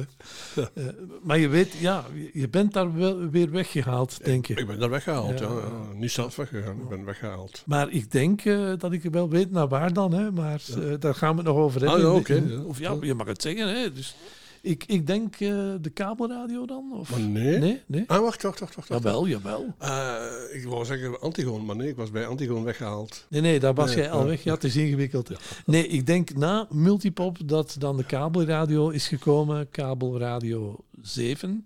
eh, 0.74 0.94
maar 1.24 1.38
je 1.40 1.48
weet, 1.48 1.74
ja, 1.74 2.06
je 2.34 2.50
bent 2.50 2.74
daar 2.74 2.96
wel 2.96 3.30
weer 3.30 3.52
weggehaald, 3.52 4.24
denk 4.24 4.46
je. 4.46 4.54
Ik 4.54 4.68
ben 4.68 4.80
daar 4.80 4.90
weggehaald, 4.90 5.40
ja. 5.40 5.50
Niet 5.94 6.12
zelf 6.12 6.36
weggegaan, 6.36 6.78
ik 6.82 6.88
ben 6.90 7.06
weggehaald. 7.06 7.64
Maar 7.66 7.90
ik 7.90 8.12
denk 8.12 8.46
eh, 8.46 8.72
dat 8.78 8.92
ik 8.92 9.04
wel 9.04 9.30
weet 9.30 9.52
naar 9.52 9.68
waar 9.68 9.94
dan, 9.94 10.14
hè? 10.14 10.32
maar 10.32 10.62
daar 11.00 11.16
gaan 11.16 11.32
we 11.32 11.38
het 11.38 11.46
nog 11.48 11.58
over 11.58 11.82
hebben. 11.82 12.06
Ah, 12.06 12.16
oké, 12.16 12.34
in- 12.36 12.50
ja. 12.50 12.62
Of 12.62 12.80
ja, 12.80 12.96
je 13.02 13.14
mag 13.14 13.28
het 13.28 13.42
zeggen. 13.42 13.68
Hè? 13.68 13.92
Dus 13.92 14.16
ik, 14.68 14.84
ik 14.88 15.08
denk 15.08 15.34
eh, 15.34 15.50
de 15.82 15.90
kabelradio 15.94 16.66
dan? 16.66 16.92
Of? 16.94 17.10
Maar 17.10 17.20
nee. 17.20 17.58
Nee, 17.58 17.82
nee. 17.86 18.04
Ah, 18.08 18.20
wacht, 18.22 18.42
wacht, 18.44 18.60
wacht. 18.60 18.76
wacht. 18.76 18.88
Jawel, 18.88 19.28
jawel. 19.28 19.66
Eh, 19.78 20.16
ik 20.54 20.64
wou 20.66 20.86
zeggen 20.86 21.20
Antigoon, 21.22 21.66
maar 21.66 21.76
nee, 21.76 21.90
ik 21.90 21.96
was 21.96 22.12
bij 22.12 22.26
Antigoon 22.28 22.64
weggehaald. 22.64 23.26
Nee, 23.30 23.42
nee, 23.42 23.60
daar 23.60 23.74
was 23.74 23.88
Nee, 23.88 23.96
jij 23.98 24.12
al 24.12 24.26
weg. 24.26 24.44
Ja, 24.44 24.54
het 24.54 24.64
is 24.64 24.76
ingewikkeld. 24.76 25.32
Nee, 25.66 25.88
ik 25.88 26.06
denk 26.06 26.36
na 26.36 26.68
Multipop 26.70 27.38
dat 27.46 27.76
dan 27.80 27.98
de 27.98 28.04
kabelradio 28.06 28.90
is 28.90 29.08
gekomen, 29.08 29.70
kabelradio 29.70 30.76
7. 31.02 31.66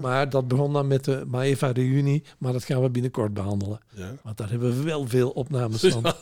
Maar 0.00 0.30
dat 0.30 0.48
begon 0.48 0.72
dan 0.72 0.86
met 0.86 1.04
de 1.04 1.24
Maeva-reunie, 1.26 2.22
maar 2.38 2.52
dat 2.52 2.64
gaan 2.64 2.82
we 2.82 2.90
binnenkort 2.90 3.34
behandelen. 3.34 3.80
Ja, 3.94 4.12
Want 4.22 4.36
daar 4.36 4.50
hebben 4.50 4.76
we 4.76 4.82
wel 4.82 5.06
veel 5.08 5.30
opnames 5.30 5.80
van. 5.80 6.04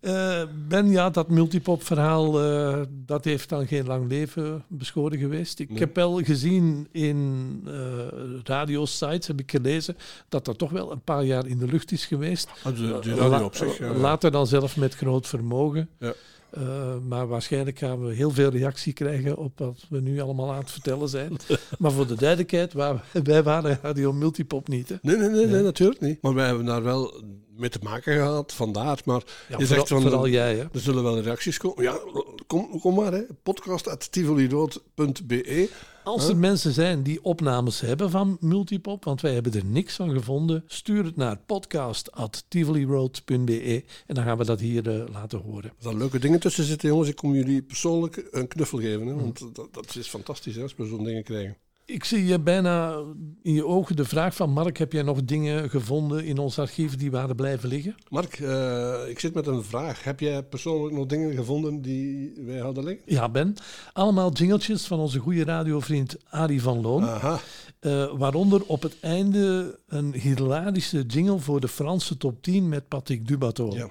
Eh, 0.00 0.42
ben, 0.68 0.90
ja, 0.90 1.10
dat 1.10 1.28
multipop-verhaal, 1.28 2.42
eh, 2.42 2.80
dat 2.90 3.24
heeft 3.24 3.48
dan 3.48 3.66
geen 3.66 3.86
lang 3.86 4.08
leven 4.08 4.64
beschoren 4.68 5.18
geweest. 5.18 5.58
Ik 5.58 5.68
Nee. 5.68 5.78
heb 5.78 5.94
wel 5.94 6.22
gezien 6.22 6.88
in 6.92 7.60
eh 7.66 7.72
radiosites, 8.44 9.26
heb 9.26 9.40
ik 9.40 9.50
gelezen, 9.50 9.96
dat 10.28 10.44
dat 10.44 10.58
toch 10.58 10.70
wel 10.70 10.92
een 10.92 11.00
paar 11.00 11.24
jaar 11.24 11.46
in 11.46 11.58
de 11.58 11.66
lucht 11.66 11.92
is 11.92 12.04
geweest. 12.06 12.48
Ah, 12.62 12.78
radio 13.04 13.44
op 13.44 13.54
zich. 13.54 13.78
ja. 13.78 13.92
Later 13.92 14.30
dan 14.30 14.46
zelf 14.46 14.76
met 14.76 14.94
groot 14.94 15.26
vermogen. 15.26 15.88
Ja. 15.98 16.12
Eh, 16.50 16.96
maar 17.08 17.26
waarschijnlijk 17.28 17.78
gaan 17.78 18.04
we 18.06 18.14
heel 18.14 18.30
veel 18.30 18.50
reactie 18.50 18.92
krijgen 18.92 19.36
op 19.36 19.58
wat 19.58 19.86
we 19.88 20.00
nu 20.00 20.20
allemaal 20.20 20.52
aan 20.52 20.58
het 20.60 20.70
vertellen 20.70 21.08
zijn. 21.08 21.36
maar 21.78 21.92
voor 21.92 22.06
de 22.06 22.14
duidelijkheid, 22.14 22.72
waar- 22.72 23.04
wij 23.24 23.42
waren 23.42 23.78
Radio 23.82 24.12
Multipop 24.12 24.68
niet. 24.68 24.88
Hè? 24.88 24.96
Nee, 25.02 25.16
nee, 25.16 25.28
nee, 25.28 25.46
nee, 25.46 25.62
natuurlijk 25.62 26.00
niet. 26.00 26.22
Maar 26.22 26.34
wij 26.34 26.46
hebben 26.46 26.64
daar 26.64 26.82
wel 26.82 27.22
mee 27.56 27.70
te 27.70 27.78
maken 27.82 28.14
gehad, 28.14 28.52
vandaar. 28.52 29.00
Maar 29.04 29.22
Ja, 29.26 29.32
je 29.58 29.66
vooral, 29.66 29.66
zegt 29.66 29.88
van, 29.88 30.02
vooral 30.02 30.28
jij. 30.28 30.54
Hè? 30.54 30.64
er 30.72 30.80
zullen 30.80 31.02
wel 31.02 31.20
reacties 31.20 31.58
komen. 31.58 31.82
Ja, 31.82 31.98
kom, 32.46 32.80
kom 32.80 32.94
maar, 32.94 33.12
hè. 33.12 33.22
podcast.tivolirood.be. 33.42 35.68
Als 36.04 36.28
er 36.28 36.36
mensen 36.36 36.72
zijn 36.72 37.02
die 37.02 37.24
opnames 37.24 37.80
hebben 37.80 38.10
van 38.10 38.36
Multipop, 38.40 39.04
want 39.04 39.20
wij 39.20 39.34
hebben 39.34 39.54
er 39.54 39.64
niks 39.64 39.94
van 39.94 40.10
gevonden, 40.10 40.64
stuur 40.66 41.04
het 41.04 41.16
naar 41.16 41.38
podcast.tivoliroad.be 41.46 43.84
en 44.06 44.14
dan 44.14 44.24
gaan 44.24 44.38
we 44.38 44.44
dat 44.44 44.60
hier 44.60 44.88
eh, 44.88 45.04
laten 45.12 45.38
horen. 45.38 45.70
Er 45.70 45.74
zijn 45.78 45.96
leuke 45.96 46.18
dingen 46.18 46.40
tussen 46.40 46.64
zitten, 46.64 46.88
jongens. 46.88 47.08
Ik 47.08 47.16
kom 47.16 47.34
jullie 47.34 47.62
persoonlijk 47.62 48.28
een 48.30 48.48
knuffel 48.48 48.78
geven. 48.78 49.06
Hè, 49.06 49.14
want 49.14 49.54
dat, 49.54 49.74
dat 49.74 49.96
is 49.96 50.08
fantastisch 50.08 50.56
hè, 50.56 50.62
als 50.62 50.74
we 50.76 50.86
zo'n 50.86 51.04
dingen 51.04 51.24
krijgen. 51.24 51.56
Ik 51.86 52.04
zie 52.04 52.26
je 52.26 52.40
bijna 52.40 53.02
in 53.42 53.52
je 53.52 53.66
ogen 53.66 53.96
de 53.96 54.04
vraag 54.04 54.34
van 54.34 54.50
Mark, 54.50 54.78
heb 54.78 54.92
jij 54.92 55.02
nog 55.02 55.24
dingen 55.24 55.70
gevonden 55.70 56.24
in 56.24 56.38
ons 56.38 56.58
archief 56.58 56.96
die 56.96 57.10
waren 57.10 57.36
blijven 57.36 57.68
liggen? 57.68 57.94
Mark, 58.08 58.38
eh, 58.38 59.08
ik 59.08 59.18
zit 59.18 59.34
met 59.34 59.46
een 59.46 59.62
vraag. 59.62 60.04
Heb 60.04 60.20
jij 60.20 60.42
persoonlijk 60.42 60.94
nog 60.94 61.06
dingen 61.06 61.34
gevonden 61.34 61.82
die 61.82 62.32
wij 62.36 62.58
hadden 62.58 62.84
liggen? 62.84 63.04
Ja, 63.06 63.28
Ben. 63.28 63.54
Allemaal 63.92 64.32
jingeltjes 64.32 64.86
van 64.86 64.98
onze 64.98 65.18
goede 65.18 65.44
radiovriend 65.44 66.16
Arie 66.28 66.62
van 66.62 66.80
Loon. 66.80 67.04
Aha. 67.04 67.40
Eh, 67.80 68.12
waaronder 68.16 68.62
op 68.66 68.82
het 68.82 68.96
einde 69.00 69.78
een 69.86 70.14
hilarische 70.14 71.02
jingle 71.02 71.38
voor 71.38 71.60
de 71.60 71.68
Franse 71.68 72.16
top 72.16 72.42
10 72.42 72.68
met 72.68 72.88
Patrick 72.88 73.28
Dubato. 73.28 73.74
Ja. 73.74 73.88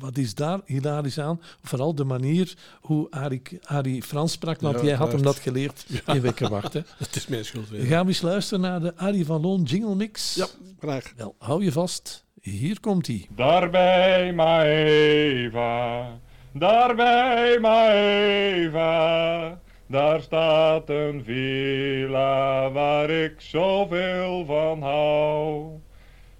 Wat 0.00 0.18
is 0.18 0.34
daar 0.34 0.60
hilarisch 0.64 1.18
aan? 1.20 1.40
Vooral 1.62 1.94
de 1.94 2.04
manier 2.04 2.54
hoe 2.80 3.10
Arie, 3.10 3.42
Arie 3.62 4.02
Frans 4.02 4.32
sprak, 4.32 4.60
want 4.60 4.78
Ja, 4.80 4.84
jij 4.84 4.94
had 4.94 5.12
hem 5.12 5.22
dat 5.22 5.38
geleerd 5.38 5.86
in 6.06 6.20
Wekkerwacht. 6.20 6.72
Het 6.98 7.16
is 7.16 7.26
mijn 7.26 7.44
schuld 7.44 7.68
weer. 7.68 7.84
Gaan 7.84 8.02
we 8.02 8.08
eens 8.08 8.22
luisteren 8.22 8.60
naar 8.60 8.80
de 8.80 8.96
Arie 8.96 9.26
van 9.26 9.40
Loon 9.40 9.62
jingle 9.62 9.94
mix? 9.94 10.34
Ja, 10.34 10.46
graag. 10.78 11.12
Wel, 11.16 11.34
hou 11.38 11.64
je 11.64 11.72
vast. 11.72 12.24
Hier 12.40 12.80
komt 12.80 13.06
hij. 13.06 13.26
Daarbij 13.36 14.32
Maeva, 14.32 16.06
daarbij 16.52 17.58
Maeva, 17.60 19.60
daar 19.86 20.20
staat 20.22 20.88
een 20.88 21.22
villa 21.24 22.70
waar 22.70 23.10
ik 23.10 23.40
zoveel 23.40 24.44
van 24.44 24.82
hou. 24.82 25.66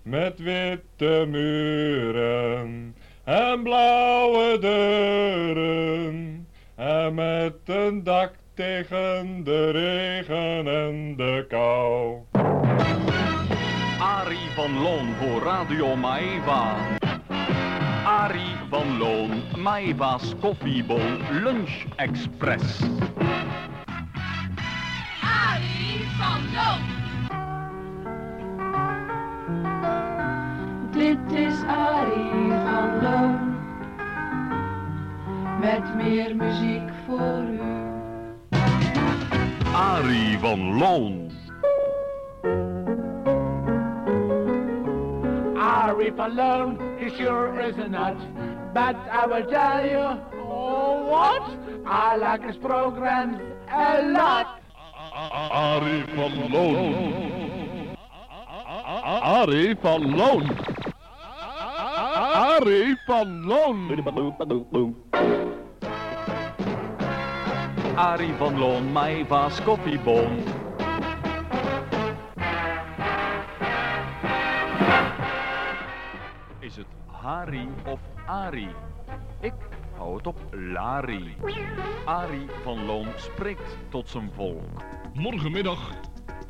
Met 0.03 0.39
witte 0.39 1.27
muren 1.29 2.95
en 3.31 3.63
blauwe 3.63 4.59
deuren 4.59 6.47
en 6.77 7.15
met 7.15 7.55
een 7.65 8.03
dak 8.05 8.33
tegen 8.55 9.45
de 9.45 9.71
regen 9.71 10.67
en 10.67 11.17
de 11.17 11.47
kou. 11.49 12.17
Arie 14.01 14.51
van 14.55 14.79
Loon 14.83 15.15
voor 15.15 15.43
Radio 15.43 15.97
Maeva. 15.97 16.77
Arie 18.05 18.57
van 18.71 18.99
Loon, 18.99 19.31
Maeva's 19.59 20.35
koffiebol 20.41 21.01
Lunch 21.31 21.85
Express. 21.97 22.81
Arie 25.23 26.01
van 26.19 26.41
Loon. 26.55 27.00
Dit 31.01 31.33
is 31.33 31.55
Arie 31.67 32.53
van 32.65 33.03
Loon. 33.03 33.57
Met 35.61 35.95
meer 35.95 36.37
muziek 36.37 36.91
voor 37.07 37.43
u. 37.51 37.61
Arie 39.75 40.39
van 40.39 40.79
Loon. 40.79 41.31
Arie 45.57 46.13
van 46.17 46.35
Loon, 46.35 46.79
he 46.99 47.09
sure 47.09 47.69
is 47.69 47.79
a 47.79 47.89
nut. 47.89 48.17
But 48.73 48.97
I 49.11 49.27
will 49.27 49.47
tell 49.47 49.91
you, 49.91 50.19
oh 50.49 51.09
what? 51.09 51.43
I 51.87 52.17
like 52.17 52.47
his 52.47 52.57
programs 52.57 53.37
a 53.73 54.03
lot. 54.13 54.47
Arie 55.51 56.05
van 56.15 56.51
Loon. 56.51 56.95
Arie 59.23 59.77
van 59.81 60.17
Loon. 60.17 60.71
Arie 62.61 62.97
van 63.07 63.45
Loon. 63.47 63.89
Arie 67.95 68.33
van 68.33 68.59
Loon, 68.59 68.93
Maeva's 68.93 69.63
koffiebon. 69.63 70.39
Is 76.59 76.77
het 76.77 76.87
Harry 77.07 77.69
of 77.87 78.01
Ari? 78.27 78.69
Ik 79.41 79.55
hou 79.97 80.17
het 80.17 80.27
op 80.27 80.39
Lari. 80.51 81.37
Arie 82.05 82.47
van 82.63 82.85
Loon 82.85 83.07
spreekt 83.17 83.77
tot 83.89 84.09
zijn 84.09 84.31
volk. 84.35 84.83
Morgenmiddag 85.15 85.91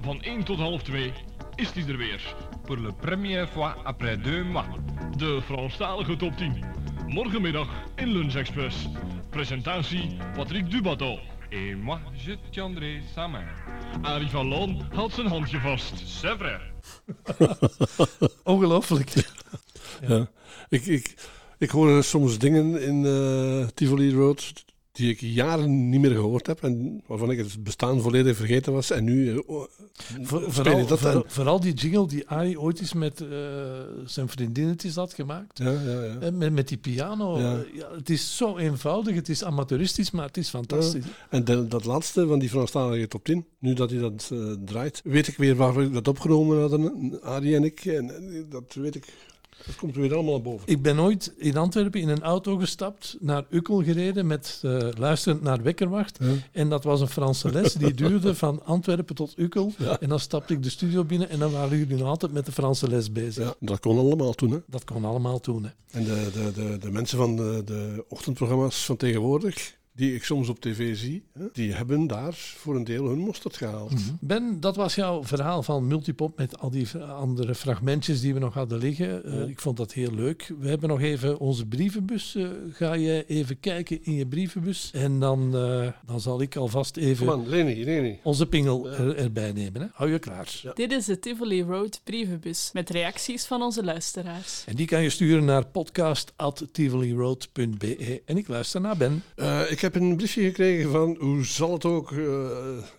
van 0.00 0.22
1 0.22 0.44
tot 0.44 0.58
half 0.58 0.82
2 0.82 1.12
is 1.54 1.72
hij 1.72 1.84
er 1.88 1.96
weer. 1.96 2.34
Pour 2.62 2.78
la 2.78 2.90
première 2.92 3.46
fois 3.46 3.74
après 3.84 4.22
deux 4.22 4.44
mois. 4.44 4.89
De 5.20 5.40
Franstalige 5.42 6.16
top 6.16 6.36
10. 6.36 6.64
Morgenmiddag 7.06 7.68
in 7.96 8.08
Lunch 8.12 8.34
Express. 8.34 8.88
Presentatie 9.30 10.16
Patrick 10.34 10.70
Dubato. 10.70 11.18
Et 11.50 11.74
moi, 11.74 11.98
je 12.26 12.36
tiendrai 12.50 13.02
sa 13.14 13.26
main. 13.26 13.44
Arie 14.02 14.28
van 14.28 14.48
Loon 14.48 14.82
houdt 14.92 15.14
zijn 15.14 15.26
handje 15.26 15.60
vast. 15.60 15.92
C'est 16.06 16.38
vrai. 16.38 16.60
Ongelooflijk. 18.52 19.12
Ja. 20.08 20.30
Ik, 20.68 20.86
ik, 20.86 21.14
ik 21.58 21.70
hoor 21.70 22.04
soms 22.04 22.38
dingen 22.38 22.82
in 22.82 23.04
eh, 23.04 23.68
Tivoli 23.74 24.14
Road 24.14 24.64
die 24.92 25.10
ik 25.10 25.20
jaren 25.20 25.88
niet 25.88 26.00
meer 26.00 26.10
gehoord 26.10 26.46
heb 26.46 26.62
en 26.62 27.02
waarvan 27.06 27.30
ik 27.30 27.38
het 27.38 27.62
bestaan 27.64 28.00
volledig 28.00 28.36
vergeten 28.36 28.72
was. 28.72 28.90
En 28.90 29.04
nu 29.04 29.30
eh, 29.30 29.38
oh, 29.46 29.64
vooral, 30.24 30.86
dat 30.86 30.98
voor- 30.98 31.24
vooral 31.26 31.60
die 31.60 31.72
jingle 31.74 32.06
die 32.08 32.28
Arie 32.28 32.60
ooit 32.60 32.80
eens 32.80 32.92
met 32.92 33.20
eh, 33.20 33.28
zijn 34.04 34.28
vriendinnetjes 34.28 34.94
had 34.94 35.14
gemaakt. 35.14 35.58
Ja, 35.58 35.70
ja, 35.70 36.02
ja. 36.04 36.18
Eh, 36.20 36.32
Met, 36.32 36.52
met 36.52 36.68
die 36.68 36.76
piano. 36.78 37.38
Ja. 37.38 37.54
Eh, 37.78 37.96
het 37.96 38.10
is 38.10 38.36
zo 38.36 38.56
eenvoudig, 38.56 39.14
het 39.14 39.28
is 39.28 39.44
amateuristisch, 39.44 40.10
maar 40.10 40.26
het 40.26 40.36
is 40.36 40.48
fantastisch. 40.48 41.04
En 41.30 41.44
de- 41.44 41.66
dat 41.68 41.84
laatste 41.84 42.26
van 42.26 42.38
die 42.38 42.48
Franstalige 42.48 43.08
top 43.08 43.24
10, 43.24 43.44
nu 43.58 43.74
dat 43.74 43.90
hij 43.90 43.98
dat 43.98 44.28
eh, 44.32 44.38
draait, 44.64 45.00
weet 45.04 45.28
ik 45.28 45.36
weer 45.36 45.54
waar 45.56 45.74
we 45.74 45.90
dat 45.90 46.08
opgenomen 46.08 46.60
hadden, 46.60 47.18
Arie 47.22 47.56
en 47.56 47.64
ik. 47.64 47.84
En, 47.84 48.14
en 48.14 48.46
dat 48.48 48.74
weet 48.74 48.94
ik, 48.94 49.04
dat 49.66 49.76
komt 49.76 49.96
weer 49.96 50.14
allemaal 50.14 50.32
naar 50.32 50.42
boven. 50.42 50.68
Ik 50.68 50.82
ben 50.82 51.00
ooit 51.00 51.32
in 51.36 51.56
Antwerpen 51.56 52.00
in 52.00 52.08
een 52.08 52.22
auto 52.22 52.56
gestapt, 52.56 53.16
naar 53.20 53.44
Ukkel 53.50 53.82
gereden, 53.82 54.26
met 54.26 54.60
eh, 54.62 54.88
luisterend 54.98 55.42
naar 55.42 55.62
Wekkerwacht. 55.62 56.18
En 56.52 56.68
dat 56.68 56.84
was 56.84 57.00
een 57.00 57.08
Franse 57.08 57.50
les 57.52 57.72
die 57.72 57.94
duurde 58.02 58.34
van 58.34 58.64
Antwerpen 58.64 59.14
tot 59.14 59.34
Ukkel. 59.36 59.72
Ja. 59.78 60.00
En 60.00 60.08
dan 60.08 60.20
stapte 60.20 60.52
ik 60.52 60.62
de 60.62 60.70
studio 60.70 61.04
binnen 61.04 61.28
en 61.28 61.38
dan 61.38 61.52
waren 61.52 61.78
jullie 61.78 61.96
nog 61.96 62.08
altijd 62.08 62.32
met 62.32 62.46
de 62.46 62.52
Franse 62.52 62.88
les 62.88 63.12
bezig. 63.12 63.44
Ja, 63.44 63.54
dat 63.58 63.80
kon 63.80 63.98
allemaal 63.98 64.32
toen. 64.32 64.50
Hè. 64.50 64.58
Dat 64.66 64.84
kon 64.84 65.04
allemaal 65.04 65.40
toen. 65.40 65.64
Hè. 65.64 65.70
En 65.90 66.04
de, 66.04 66.30
de, 66.32 66.52
de, 66.52 66.78
de 66.78 66.90
mensen 66.90 67.18
van 67.18 67.36
de, 67.36 67.62
de 67.64 68.04
ochtendprogramma's 68.08 68.84
van 68.84 68.96
tegenwoordig, 68.96 69.78
die 69.92 70.14
ik 70.14 70.24
soms 70.24 70.48
op 70.48 70.60
tv 70.60 70.96
zie, 70.96 71.24
hè, 71.32 71.46
die 71.52 71.72
hebben 71.72 72.06
daar 72.06 72.34
voor 72.34 72.76
een 72.76 72.84
deel 72.84 73.08
hun 73.08 73.18
mosterd 73.18 73.56
gehaald. 73.56 73.92
Ben, 74.20 74.60
dat 74.60 74.76
was 74.76 74.94
jouw 74.94 75.24
verhaal 75.24 75.62
van 75.62 75.86
Multipop 75.86 76.38
met 76.38 76.58
al 76.58 76.70
die 76.70 76.98
andere 76.98 77.54
fragmentjes 77.54 78.20
die 78.20 78.34
we 78.34 78.40
nog 78.40 78.54
hadden 78.54 78.78
liggen. 78.78 79.24
Eh. 79.24 79.48
Ik 79.48 79.60
vond 79.60 79.76
dat 79.76 79.92
heel 79.92 80.12
leuk. 80.12 80.52
We 80.58 80.68
hebben 80.68 80.88
nog 80.88 81.00
even 81.00 81.38
onze 81.38 81.66
brievenbus. 81.66 82.34
Eh, 82.34 82.48
ga 82.70 82.92
je 82.92 83.24
even 83.26 83.60
kijken 83.60 84.04
in 84.04 84.14
je 84.14 84.26
brievenbus? 84.26 84.90
En 84.92 85.20
dan, 85.20 85.56
eh, 85.56 85.88
dan 86.06 86.20
zal 86.20 86.40
ik 86.40 86.56
alvast 86.56 86.96
even 86.96 87.48
Leni. 87.48 88.18
onze 88.22 88.46
pingel 88.46 88.90
er, 88.90 89.16
erbij 89.16 89.52
nemen. 89.52 89.80
Hè? 89.80 89.86
Hou 89.92 90.10
je 90.10 90.18
klaar. 90.18 90.58
Ja. 90.62 90.72
Dit 90.72 90.92
is 90.92 91.04
de 91.04 91.18
Tivoli 91.18 91.62
Road 91.62 92.00
brievenbus 92.04 92.70
met 92.72 92.90
reacties 92.90 93.44
van 93.44 93.62
onze 93.62 93.84
luisteraars. 93.84 94.64
En 94.66 94.76
die 94.76 94.86
kan 94.86 95.02
je 95.02 95.10
sturen 95.10 95.44
naar 95.44 95.66
podcast.tivoliroad.be. 95.66 98.22
En 98.24 98.36
ik 98.36 98.48
luister 98.48 98.80
naar 98.80 98.96
Ben. 98.96 99.22
Eh, 99.34 99.70
ik 99.80 99.92
heb 99.92 100.02
een 100.02 100.16
briefje 100.16 100.42
gekregen 100.42 100.90
van, 100.90 101.16
hoe 101.18 101.44
zal 101.44 101.72
het 101.72 101.84
ook, 101.84 102.12
eh, 102.12 102.18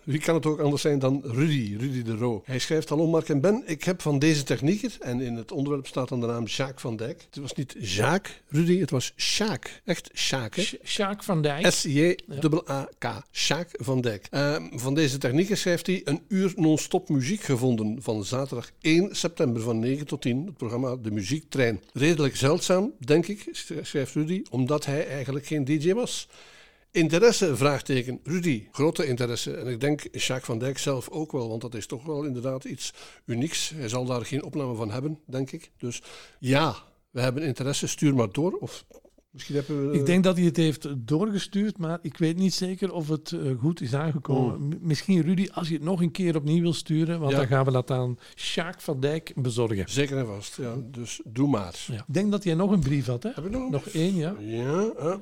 wie 0.02 0.18
kan 0.18 0.34
het 0.34 0.46
ook 0.46 0.60
anders 0.60 0.82
zijn 0.82 0.98
dan 0.98 1.22
Rudy, 1.24 1.76
Rudy 1.78 2.02
de 2.02 2.16
Roo. 2.16 2.42
Hij 2.44 2.58
schrijft, 2.58 2.88
hallo 2.88 3.06
Mark 3.06 3.28
en 3.28 3.40
Ben, 3.40 3.62
ik 3.66 3.84
heb 3.84 4.02
van 4.02 4.18
deze 4.18 4.42
technieker, 4.42 4.96
en 5.00 5.20
in 5.20 5.34
het 5.34 5.52
onderwerp 5.52 5.86
staat 5.86 6.08
dan 6.08 6.20
de 6.20 6.26
naam 6.26 6.48
Sjaak 6.48 6.80
van 6.80 6.96
Dijk. 6.96 7.26
Het 7.30 7.42
was 7.42 7.52
niet 7.52 7.74
Jacques, 7.78 8.40
Rudy, 8.48 8.78
het 8.78 8.90
was 8.90 9.12
Sjaak. 9.16 9.80
Echt 9.84 10.10
Sjaak, 10.14 10.56
hè? 10.56 10.62
Sjaak 10.84 11.22
van 11.22 11.42
Dijk. 11.42 11.70
S-J-A-K. 11.70 13.22
Sjaak 13.32 13.68
van 13.72 14.00
Dijk. 14.00 14.26
Eh, 14.30 14.56
van 14.72 14.94
deze 14.94 15.18
technieker 15.18 15.56
schrijft 15.56 15.86
hij 15.86 16.00
een 16.04 16.22
uur 16.28 16.52
non-stop 16.56 17.08
muziek 17.08 17.42
gevonden 17.42 18.02
van 18.02 18.24
zaterdag 18.24 18.70
1 18.80 19.16
september 19.16 19.62
van 19.62 19.78
9 19.78 20.06
tot 20.06 20.20
10. 20.20 20.46
Het 20.46 20.56
programma 20.56 20.96
De 20.96 21.10
Muziektrein. 21.10 21.80
Redelijk 21.92 22.36
zeldzaam, 22.36 22.92
denk 22.98 23.26
ik, 23.26 23.48
schrijft 23.82 24.14
Rudy, 24.14 24.42
omdat 24.50 24.86
hij 24.86 25.06
eigenlijk 25.08 25.46
geen 25.46 25.64
DJ 25.64 25.92
was. 25.92 26.28
Interesse? 26.92 27.56
Vraagteken. 27.56 28.20
Rudy, 28.22 28.68
grote 28.72 29.06
interesse. 29.06 29.56
En 29.56 29.66
ik 29.66 29.80
denk 29.80 30.00
Jacques 30.00 30.44
van 30.44 30.58
Dijk 30.58 30.78
zelf 30.78 31.08
ook 31.08 31.32
wel, 31.32 31.48
want 31.48 31.60
dat 31.60 31.74
is 31.74 31.86
toch 31.86 32.04
wel 32.04 32.24
inderdaad 32.24 32.64
iets 32.64 32.92
unieks. 33.24 33.70
Hij 33.74 33.88
zal 33.88 34.04
daar 34.04 34.24
geen 34.24 34.42
opname 34.42 34.74
van 34.74 34.90
hebben, 34.90 35.18
denk 35.26 35.50
ik. 35.50 35.70
Dus 35.78 36.02
ja, 36.38 36.74
we 37.10 37.20
hebben 37.20 37.42
interesse. 37.42 37.86
Stuur 37.86 38.14
maar 38.14 38.32
door. 38.32 38.52
Of 38.52 38.84
misschien 39.32 39.54
hebben 39.54 39.90
we... 39.90 39.98
Ik 39.98 40.06
denk 40.06 40.24
dat 40.24 40.36
hij 40.36 40.44
het 40.44 40.56
heeft 40.56 40.88
doorgestuurd, 41.06 41.78
maar 41.78 41.98
ik 42.02 42.16
weet 42.18 42.36
niet 42.36 42.54
zeker 42.54 42.92
of 42.92 43.08
het 43.08 43.32
eh, 43.32 43.40
goed 43.58 43.80
is 43.80 43.94
aangekomen. 43.94 44.68
M- 44.68 44.78
Misschien 44.80 45.20
Rudy, 45.22 45.48
als 45.52 45.68
je 45.68 45.74
het 45.74 45.82
nog 45.82 46.00
een 46.00 46.10
keer 46.10 46.36
opnieuw 46.36 46.62
wil 46.62 46.72
sturen, 46.72 47.18
want 47.20 47.32
Ja. 47.32 47.38
dan 47.38 47.46
gaan 47.46 47.64
we 47.64 47.70
dat 47.70 47.90
aan 47.90 48.18
Sjaak 48.36 48.80
van 48.80 49.00
Dijk 49.00 49.32
bezorgen. 49.36 49.84
Zeker 49.88 50.18
en 50.18 50.26
vast, 50.26 50.56
ja. 50.56 50.74
Dus 50.90 51.20
doe 51.24 51.48
maar. 51.48 51.84
Ja. 51.86 51.94
Ik 51.94 52.14
denk 52.14 52.30
dat 52.30 52.44
jij 52.44 52.54
nog 52.54 52.70
een 52.70 52.80
brief 52.80 53.06
had, 53.06 53.22
hè? 53.22 53.30
Heb 53.34 53.44
ik 53.44 53.50
nog 53.50 53.62
een 53.64 53.70
Nog 53.70 53.86
één, 53.88 54.14
ja. 54.16 54.34
Ja, 54.40 54.90
eh, 54.98 55.14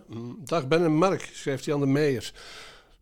dag 0.45 0.69
Ben 0.69 0.85
en 0.85 0.95
Mark, 0.95 1.31
schrijft 1.33 1.65
Jan 1.65 1.81
de 1.81 1.87
Meijer. 1.87 2.33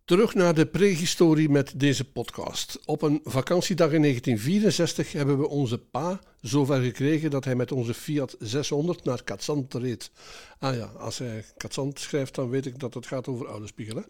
Terug 0.09 0.35
naar 0.35 0.55
de 0.55 0.67
prehistorie 0.67 1.49
met 1.49 1.73
deze 1.77 2.05
podcast. 2.05 2.81
Op 2.85 3.03
een 3.03 3.21
vakantiedag 3.25 3.93
in 3.93 4.01
1964 4.01 5.13
hebben 5.13 5.39
we 5.39 5.49
onze 5.49 5.79
pa 5.79 6.21
zover 6.41 6.83
gekregen 6.83 7.31
dat 7.31 7.45
hij 7.45 7.55
met 7.55 7.73
onze 7.73 7.95
Fiat 7.95 8.37
600 8.39 9.05
naar 9.05 9.23
Katzand 9.23 9.75
reed. 9.75 10.11
Ah 10.59 10.77
ja, 10.77 10.85
als 10.85 11.19
hij 11.19 11.45
Katzand 11.57 11.99
schrijft, 11.99 12.35
dan 12.35 12.51
weet 12.51 12.67
ik 12.67 12.79
dat 12.79 12.95
het 12.95 13.07
gaat 13.07 13.29
over 13.29 13.49
Oudespiegel. 13.49 13.97
Hè? 13.97 14.03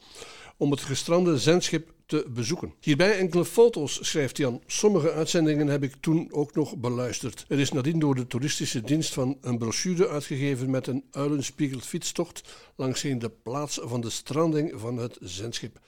Om 0.57 0.71
het 0.71 0.81
gestrande 0.81 1.39
zendschip 1.39 1.93
te 2.09 2.27
bezoeken. 2.29 2.75
Hierbij 2.81 3.19
enkele 3.19 3.45
foto's, 3.45 3.99
schrijft 4.03 4.37
Jan. 4.37 4.63
Sommige 4.67 5.13
uitzendingen 5.13 5.67
heb 5.67 5.83
ik 5.83 5.95
toen 6.01 6.29
ook 6.33 6.55
nog 6.55 6.77
beluisterd. 6.77 7.45
Er 7.49 7.59
is 7.59 7.73
nadien 7.73 7.99
door 7.99 8.15
de 8.15 8.27
toeristische 8.27 8.81
dienst 8.81 9.13
van 9.13 9.39
een 9.41 9.59
brochure 9.59 10.09
uitgegeven 10.09 10.71
met 10.71 10.87
een 10.87 11.05
uilenspiegeld 11.11 11.87
fietstocht 11.87 12.43
langs 12.77 13.01
de 13.01 13.31
plaats 13.43 13.81
van 13.83 14.01
de 14.01 14.11
stranding 14.11 14.73
van 14.77 14.97
het 14.97 15.19
zendschip. 15.21 15.81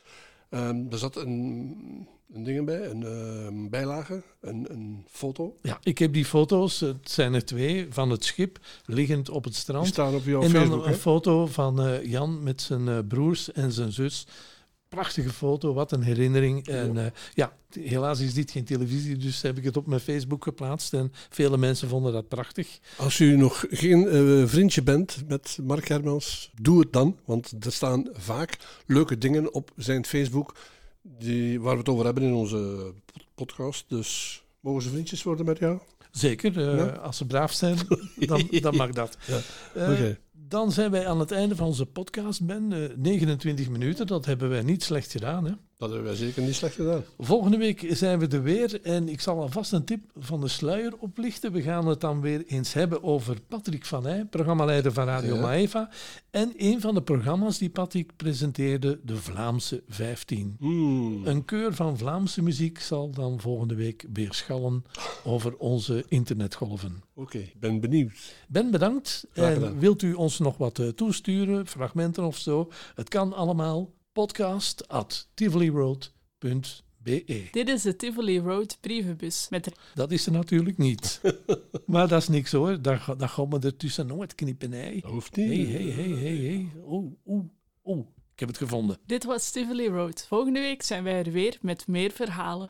Ehm 0.50 0.87
er 0.90 0.98
zat 0.98 1.16
een, 1.16 2.09
een 2.33 2.42
ding 2.42 2.64
bij, 2.64 2.90
een 2.90 3.02
ehm, 3.02 3.68
bijlage, 3.68 4.22
een, 4.40 4.66
een 4.70 5.04
foto. 5.11 5.56
Ja, 5.62 5.78
ik 5.83 5.98
heb 5.98 6.12
die 6.12 6.24
foto's, 6.24 6.80
het 6.80 7.11
zijn 7.11 7.35
er 7.35 7.44
twee, 7.44 7.87
van 7.90 8.11
het 8.11 8.24
schip 8.24 8.59
liggend 8.85 9.30
op 9.30 9.44
het 9.44 9.54
strand. 9.54 9.85
Die 9.85 9.92
staan 9.92 10.14
op 10.14 10.24
jouw 10.24 10.42
en 10.42 10.52
dan 10.52 10.62
Facebook, 10.62 10.85
een 10.85 10.90
hè? 10.92 10.96
foto 10.96 11.46
van 11.46 11.83
eh, 11.83 12.04
Jan 12.04 12.42
met 12.42 12.62
zijn 12.62 12.88
eh, 12.88 12.98
broers 13.09 13.52
en 13.52 13.72
zijn 13.72 13.92
zus. 13.92 14.26
Prachtige 14.90 15.31
foto, 15.31 15.72
wat 15.74 15.92
een 15.92 16.03
herinnering. 16.03 16.66
En 16.66 16.98
eh, 16.98 17.11
ja, 17.35 17.53
helaas 17.81 18.20
is 18.20 18.35
dit 18.35 18.50
geen 18.50 18.64
televisie, 18.64 19.16
dus 19.16 19.42
heb 19.42 19.59
ik 19.59 19.64
het 19.64 19.76
op 19.76 19.87
mijn 19.87 20.00
Facebook 20.00 20.44
geplaatst. 20.44 20.92
En 20.94 21.12
vele 21.29 21.57
mensen 21.57 21.88
vonden 21.88 22.12
dat 22.12 22.29
prachtig. 22.29 22.79
Als 22.96 23.18
u 23.20 23.37
nog 23.37 23.64
geen 23.70 24.09
eh, 24.09 24.46
vriendje 24.46 24.83
bent 24.83 25.22
met 25.29 25.59
Mark 25.62 25.88
Hermans, 25.88 26.50
doe 26.61 26.81
het 26.81 26.92
dan. 26.92 27.16
Want 27.24 27.53
er 27.64 27.72
staan 27.72 28.09
vaak 28.12 28.57
leuke 28.87 29.18
dingen 29.18 29.55
op 29.55 29.70
zijn 29.76 30.05
Facebook 30.07 30.55
die, 31.03 31.61
waar 31.61 31.72
we 31.72 31.79
het 31.79 31.88
over 31.88 32.05
hebben 32.05 32.22
in 32.22 32.33
onze 32.33 32.92
podcast. 33.35 33.85
Dus 33.88 34.42
mogen 34.61 34.83
ze 34.83 34.88
vriendjes 34.88 35.22
worden 35.22 35.46
met 35.46 35.59
jou? 35.59 35.79
Zeker, 36.11 36.59
eh, 36.70 36.76
Ja? 36.76 36.87
als 36.87 37.16
ze 37.16 37.26
braaf 37.26 37.53
zijn, 37.53 37.76
dan, 38.16 38.48
dan 38.50 38.76
mag 38.76 38.90
dat. 38.90 39.16
Ja, 39.26 39.40
oké. 39.74 40.18
Dan 40.50 40.72
zijn 40.72 40.90
wij 40.90 41.08
aan 41.08 41.20
het 41.20 41.30
einde 41.30 41.56
van 41.56 41.66
onze 41.66 41.86
podcast, 41.86 42.46
Ben. 42.46 42.72
Eh, 42.72 42.96
29 42.96 43.68
minuten, 43.68 44.06
dat 44.06 44.24
hebben 44.24 44.48
wij 44.48 44.62
niet 44.62 44.82
slecht 44.82 45.12
gedaan. 45.12 45.44
Hè? 45.44 45.52
Dat 45.80 45.90
hebben 45.90 46.08
wij 46.08 46.16
zeker 46.16 46.42
niet 46.42 46.54
slecht 46.54 46.74
gedaan. 46.74 47.04
Volgende 47.18 47.56
week 47.56 47.86
zijn 47.88 48.18
we 48.18 48.26
er 48.26 48.42
weer 48.42 48.82
en 48.82 49.08
ik 49.08 49.20
zal 49.20 49.40
alvast 49.40 49.72
een 49.72 49.84
tip 49.84 50.00
van 50.18 50.40
de 50.40 50.48
sluier 50.48 50.92
oplichten. 50.98 51.52
We 51.52 51.62
gaan 51.62 51.86
het 51.86 52.00
dan 52.00 52.20
weer 52.20 52.44
eens 52.46 52.72
hebben 52.72 53.02
over 53.02 53.40
Patrick 53.48 53.84
van 53.84 54.06
Heij, 54.06 54.24
programmaleider 54.24 54.92
van 54.92 55.06
Radio 55.06 55.34
Ja. 55.34 55.40
Maeva. 55.40 55.90
En 56.30 56.52
een 56.56 56.80
van 56.80 56.94
de 56.94 57.02
programma's 57.02 57.58
die 57.58 57.70
Patrick 57.70 58.16
presenteerde, 58.16 59.00
de 59.04 59.16
Vlaamse 59.16 59.82
15. 59.88 60.56
Hmm. 60.58 61.26
Een 61.26 61.44
keur 61.44 61.74
van 61.74 61.98
Vlaamse 61.98 62.42
muziek 62.42 62.78
zal 62.78 63.10
dan 63.10 63.40
volgende 63.40 63.74
week 63.74 64.06
weer 64.12 64.32
schallen 64.32 64.84
over 65.24 65.56
onze 65.56 66.04
internetgolven. 66.08 67.02
Oké, 67.14 67.38
ik 67.38 67.60
ben 67.60 67.80
benieuwd. 67.80 68.34
Ben 68.48 68.70
bedankt. 68.70 69.26
En 69.32 69.78
wilt 69.78 70.02
u 70.02 70.12
ons 70.12 70.38
nog 70.38 70.56
wat 70.56 70.78
eh, 70.78 70.88
toesturen, 70.88 71.66
fragmenten 71.66 72.24
of 72.24 72.36
zo? 72.38 72.70
Het 72.94 73.08
kan 73.08 73.32
allemaal. 73.32 73.90
Podcast 74.12 74.88
at 74.88 75.29
tivoliroad.be. 75.35 77.49
Dit 77.51 77.68
is 77.68 77.83
de 77.83 77.96
Tivoli 77.96 78.38
Road 78.38 78.79
brievenbus 78.81 79.46
met 79.51 79.73
Dat 79.94 80.11
is 80.11 80.27
er 80.27 80.33
natuurlijk 80.33 80.79
niet. 80.79 81.20
maar 81.87 82.09
dat 82.09 82.23
is 82.23 82.29
niks 82.29 82.53
hoor. 82.53 82.83
Daar, 82.83 83.05
daar 83.16 83.29
gaan 83.29 83.51
we 83.51 83.59
er 83.59 83.77
tussen 83.77 84.07
nooit 84.07 84.35
knippen. 84.35 84.70
Nee. 84.70 85.01
Dat 85.01 85.11
hoeft 85.11 85.37
niet. 85.37 85.68
hé, 85.68 85.90
hé, 85.90 86.14
hé, 86.14 86.37
hé. 86.37 86.66
Oeh, 86.87 87.12
oeh, 87.27 87.44
oeh. 87.85 88.07
Ik 88.33 88.40
heb 88.40 88.49
het 88.49 88.59
gevonden. 88.59 88.99
Dit 89.07 89.25
was 89.25 89.51
Tivoli 89.51 89.88
Road. 89.88 90.25
Volgende 90.29 90.61
week 90.61 90.83
zijn 90.83 91.05
wij 91.05 91.25
er 91.25 91.33
weer 91.33 91.59
met 91.61 91.87
meer 91.87 92.11
verhalen. 92.11 92.68